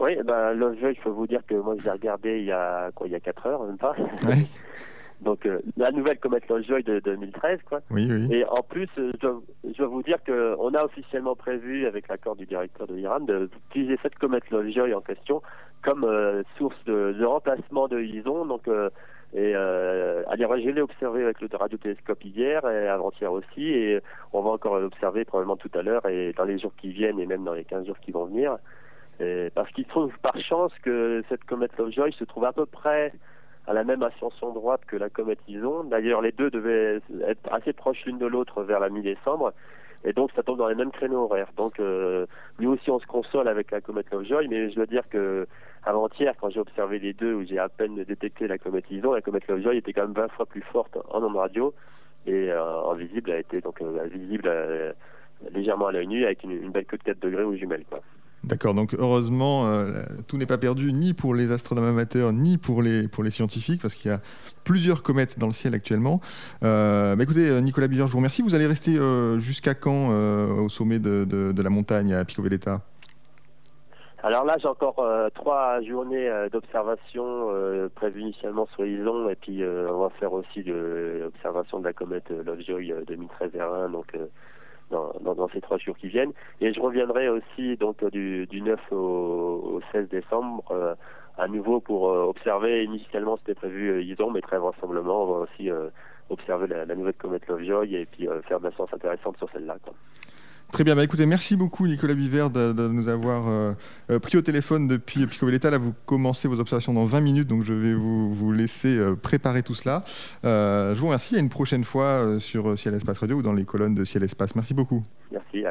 Oui, 0.00 0.16
ben, 0.24 0.52
Lovejoy, 0.52 0.94
je 0.94 1.02
peux 1.02 1.10
vous 1.10 1.26
dire 1.26 1.42
que 1.46 1.54
moi, 1.54 1.74
je 1.78 1.84
l'ai 1.84 1.90
regardé 1.90 2.38
il 2.38 2.44
y 2.44 2.52
a 2.52 2.90
quoi, 2.94 3.06
il 3.06 3.12
y 3.12 3.16
a 3.16 3.20
4 3.20 3.46
heures, 3.46 3.64
même 3.64 3.78
pas. 3.78 3.94
Donc 5.20 5.46
euh, 5.46 5.60
la 5.76 5.90
nouvelle 5.90 6.18
comète 6.18 6.48
Lovejoy 6.48 6.82
de 6.82 7.00
2013, 7.00 7.60
quoi. 7.68 7.80
Oui, 7.90 8.08
oui. 8.08 8.32
Et 8.32 8.44
en 8.44 8.62
plus, 8.62 8.88
euh, 8.98 9.10
je 9.14 9.18
dois, 9.18 9.42
je 9.64 9.76
dois 9.76 9.86
vous 9.88 10.02
dire 10.02 10.18
qu'on 10.24 10.74
a 10.74 10.84
officiellement 10.84 11.34
prévu, 11.34 11.86
avec 11.86 12.08
l'accord 12.08 12.36
du 12.36 12.46
directeur 12.46 12.86
de 12.86 12.94
l'IRAN, 12.94 13.20
d'utiliser 13.20 13.98
cette 14.02 14.16
comète 14.16 14.48
Lovejoy 14.50 14.94
en 14.94 15.00
question 15.00 15.42
comme 15.82 16.04
euh, 16.04 16.42
source 16.56 16.76
de, 16.86 17.14
de, 17.18 17.24
remplacement 17.24 17.88
de 17.88 18.00
Ison. 18.00 18.46
Donc 18.46 18.68
et 19.34 19.52
euh, 19.54 20.22
alors, 20.28 20.56
je 20.56 20.70
l'ai 20.70 20.80
observé 20.80 21.22
avec 21.22 21.40
le 21.40 21.48
radiotélescope 21.52 22.24
hier 22.24 22.66
et 22.66 22.88
avant-hier 22.88 23.30
aussi, 23.30 23.62
et 23.62 24.00
on 24.32 24.40
va 24.40 24.50
encore 24.50 24.78
l'observer 24.78 25.24
probablement 25.24 25.56
tout 25.56 25.70
à 25.74 25.82
l'heure 25.82 26.06
et 26.06 26.32
dans 26.32 26.44
les 26.44 26.58
jours 26.58 26.72
qui 26.76 26.90
viennent 26.92 27.20
et 27.20 27.26
même 27.26 27.44
dans 27.44 27.52
les 27.52 27.64
15 27.64 27.86
jours 27.86 27.98
qui 28.00 28.10
vont 28.10 28.24
venir. 28.24 28.56
Et 29.20 29.50
parce 29.54 29.70
qu'il 29.72 29.84
se 29.84 29.90
trouve 29.90 30.16
par 30.22 30.38
chance 30.40 30.72
que 30.82 31.22
cette 31.28 31.44
comète 31.44 31.76
Lovejoy 31.76 32.12
se 32.12 32.24
trouve 32.24 32.44
à 32.44 32.52
peu 32.52 32.64
près 32.64 33.12
à 33.68 33.74
la 33.74 33.84
même 33.84 34.02
ascension 34.02 34.52
droite 34.52 34.80
que 34.86 34.96
la 34.96 35.10
comète 35.10 35.40
Ison. 35.46 35.84
D'ailleurs, 35.84 36.22
les 36.22 36.32
deux 36.32 36.50
devaient 36.50 37.00
être 37.26 37.52
assez 37.52 37.74
proches 37.74 38.02
l'une 38.06 38.18
de 38.18 38.26
l'autre 38.26 38.62
vers 38.62 38.80
la 38.80 38.88
mi-décembre. 38.88 39.52
Et 40.04 40.14
donc, 40.14 40.30
ça 40.34 40.42
tombe 40.42 40.56
dans 40.56 40.68
les 40.68 40.74
mêmes 40.74 40.90
créneaux 40.90 41.24
horaires. 41.24 41.50
Donc, 41.56 41.78
euh, 41.78 42.24
nous 42.60 42.70
aussi, 42.70 42.90
on 42.90 42.98
se 42.98 43.06
console 43.06 43.46
avec 43.46 43.70
la 43.70 43.82
comète 43.82 44.10
Lovejoy, 44.10 44.48
mais 44.48 44.70
je 44.70 44.76
dois 44.76 44.86
dire 44.86 45.06
que 45.10 45.46
avant-hier, 45.84 46.34
quand 46.40 46.48
j'ai 46.48 46.60
observé 46.60 46.98
les 46.98 47.12
deux, 47.12 47.34
où 47.34 47.44
j'ai 47.44 47.58
à 47.58 47.68
peine 47.68 48.02
détecté 48.04 48.48
la 48.48 48.56
comète 48.56 48.90
Ison, 48.90 49.12
la 49.12 49.20
comète 49.20 49.46
Lovejoy 49.48 49.76
était 49.76 49.92
quand 49.92 50.02
même 50.02 50.12
20 50.12 50.28
fois 50.28 50.46
plus 50.46 50.62
forte 50.62 50.96
en 51.10 51.22
ondes 51.22 51.36
radio 51.36 51.74
et 52.26 52.50
euh, 52.50 52.80
en 52.80 52.92
visible, 52.92 53.30
a 53.32 53.38
été 53.38 53.60
donc 53.60 53.82
euh, 53.82 54.08
visible 54.10 54.50
légèrement 55.52 55.88
à 55.88 55.92
l'œil 55.92 56.06
nu 56.06 56.24
avec 56.24 56.42
une, 56.42 56.52
une, 56.52 56.70
belle 56.70 56.86
queue 56.86 56.96
de 56.96 57.02
4 57.02 57.20
degrés 57.20 57.44
aux 57.44 57.54
jumelles. 57.54 57.84
Quoi. 57.88 58.00
D'accord, 58.48 58.72
donc 58.72 58.94
heureusement, 58.98 59.66
euh, 59.66 60.04
tout 60.26 60.38
n'est 60.38 60.46
pas 60.46 60.56
perdu 60.56 60.94
ni 60.94 61.12
pour 61.12 61.34
les 61.34 61.52
astronomes 61.52 61.84
amateurs, 61.84 62.32
ni 62.32 62.56
pour 62.56 62.80
les, 62.80 63.06
pour 63.06 63.22
les 63.22 63.30
scientifiques, 63.30 63.82
parce 63.82 63.94
qu'il 63.94 64.10
y 64.10 64.14
a 64.14 64.22
plusieurs 64.64 65.02
comètes 65.02 65.38
dans 65.38 65.48
le 65.48 65.52
ciel 65.52 65.74
actuellement. 65.74 66.18
Euh, 66.62 67.14
bah 67.14 67.24
écoutez, 67.24 67.46
euh, 67.46 67.60
Nicolas 67.60 67.88
Biver, 67.88 68.06
je 68.06 68.12
vous 68.12 68.16
remercie. 68.16 68.40
Vous 68.40 68.54
allez 68.54 68.66
rester 68.66 68.96
jusqu'à 69.36 69.74
quand 69.74 70.08
au 70.08 70.70
sommet 70.70 70.98
de, 70.98 71.24
de, 71.26 71.62
la 71.62 71.68
montagne 71.70 72.14
à 72.14 72.24
Pico 72.24 72.40
Veleta 72.40 72.80
Alors 74.22 74.44
là, 74.44 74.56
j'ai 74.58 74.68
encore 74.68 74.98
euh, 75.00 75.28
trois 75.34 75.82
journées 75.82 76.26
euh, 76.26 76.48
d'observation 76.48 77.48
euh, 77.50 77.90
prévues 77.94 78.22
initialement 78.22 78.66
sur 78.74 78.86
Ison, 78.86 79.28
et 79.28 79.36
puis 79.36 79.62
on 79.62 79.98
va 79.98 80.08
faire 80.18 80.32
aussi 80.32 80.62
l'observation 80.62 81.80
de 81.80 81.84
la 81.84 81.92
comète 81.92 82.30
Lovejoy 82.30 82.94
2013 83.06 83.52
R1, 83.52 83.92
donc 83.92 84.16
dans, 84.90 85.12
dans, 85.34 85.48
ces 85.48 85.60
trois 85.60 85.78
jours 85.78 85.96
qui 85.96 86.08
viennent. 86.08 86.32
Et 86.60 86.72
je 86.72 86.80
reviendrai 86.80 87.28
aussi 87.28 87.76
donc 87.76 88.04
du, 88.10 88.46
du 88.46 88.60
9 88.62 88.80
au, 88.92 89.80
16 89.92 90.08
décembre 90.08 90.62
à 91.36 91.48
nouveau 91.48 91.80
pour 91.80 92.04
observer. 92.04 92.84
Initialement, 92.84 93.36
c'était 93.38 93.54
prévu 93.54 94.02
Ison, 94.02 94.30
mais 94.30 94.40
très 94.40 94.58
vraisemblablement, 94.58 95.22
on 95.24 95.32
va 95.32 95.38
aussi 95.40 95.70
observer 96.30 96.66
la, 96.66 96.84
la, 96.84 96.94
nouvelle 96.94 97.14
comète 97.14 97.46
Lovejoy 97.46 97.94
et 97.94 98.06
puis 98.06 98.28
faire 98.46 98.60
de 98.60 98.64
la 98.64 98.72
science 98.72 98.92
intéressante 98.92 99.36
sur 99.38 99.50
celle-là. 99.50 99.76
Très 100.72 100.84
bien, 100.84 100.94
bah 100.94 101.02
écoutez, 101.02 101.24
merci 101.24 101.56
beaucoup 101.56 101.86
Nicolas 101.86 102.14
Biver 102.14 102.48
de, 102.52 102.88
nous 102.88 103.08
avoir 103.08 103.48
euh, 103.48 103.72
euh, 104.10 104.18
pris 104.18 104.36
au 104.36 104.42
téléphone 104.42 104.86
depuis 104.86 105.26
Pico 105.26 105.46
Valletta. 105.46 105.76
Vous 105.78 105.94
commencez 106.04 106.46
vos 106.46 106.60
observations 106.60 106.92
dans 106.92 107.04
20 107.04 107.20
minutes, 107.20 107.48
donc 107.48 107.64
je 107.64 107.72
vais 107.72 107.94
vous, 107.94 108.34
vous 108.34 108.52
laisser 108.52 108.98
euh, 108.98 109.16
préparer 109.16 109.62
tout 109.62 109.74
cela. 109.74 110.04
je 110.44 110.94
vous 110.98 111.06
remercie, 111.06 111.36
à 111.36 111.38
une 111.38 111.48
prochaine 111.48 111.84
fois 111.84 112.38
sur 112.38 112.78
Ciel 112.78 112.94
Espace 112.94 113.18
Radio 113.18 113.38
ou 113.38 113.42
dans 113.42 113.54
les 113.54 113.64
colonnes 113.64 113.94
de 113.94 114.04
Ciel 114.04 114.22
Espace. 114.22 114.54
Merci 114.54 114.74
beaucoup. 114.74 115.02
Merci. 115.32 115.64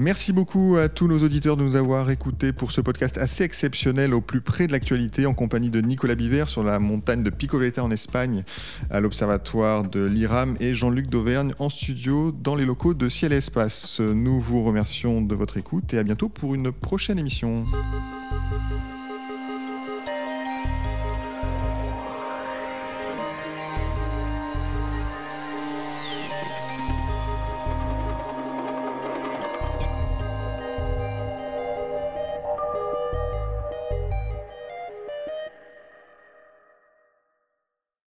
Merci 0.00 0.32
beaucoup 0.32 0.76
à 0.76 0.88
tous 0.88 1.08
nos 1.08 1.24
auditeurs 1.24 1.56
de 1.56 1.64
nous 1.64 1.74
avoir 1.74 2.08
écoutés 2.08 2.52
pour 2.52 2.70
ce 2.70 2.80
podcast 2.80 3.18
assez 3.18 3.42
exceptionnel 3.42 4.14
au 4.14 4.20
plus 4.20 4.40
près 4.40 4.68
de 4.68 4.72
l'actualité 4.72 5.26
en 5.26 5.34
compagnie 5.34 5.70
de 5.70 5.80
Nicolas 5.80 6.14
Biver 6.14 6.44
sur 6.46 6.62
la 6.62 6.78
montagne 6.78 7.24
de 7.24 7.30
Picoleta 7.30 7.82
en 7.82 7.90
Espagne 7.90 8.44
à 8.90 9.00
l'observatoire 9.00 9.82
de 9.82 10.04
l'IRAM 10.06 10.56
et 10.60 10.72
Jean-Luc 10.72 11.08
Dauvergne 11.08 11.52
en 11.58 11.68
studio 11.68 12.30
dans 12.30 12.54
les 12.54 12.64
locaux 12.64 12.94
de 12.94 13.08
Ciel 13.08 13.32
et 13.32 13.38
Espace. 13.38 13.98
Nous 13.98 14.40
vous 14.40 14.62
remercions 14.62 15.20
de 15.20 15.34
votre 15.34 15.56
écoute 15.56 15.92
et 15.92 15.98
à 15.98 16.04
bientôt 16.04 16.28
pour 16.28 16.54
une 16.54 16.70
prochaine 16.70 17.18
émission. 17.18 17.66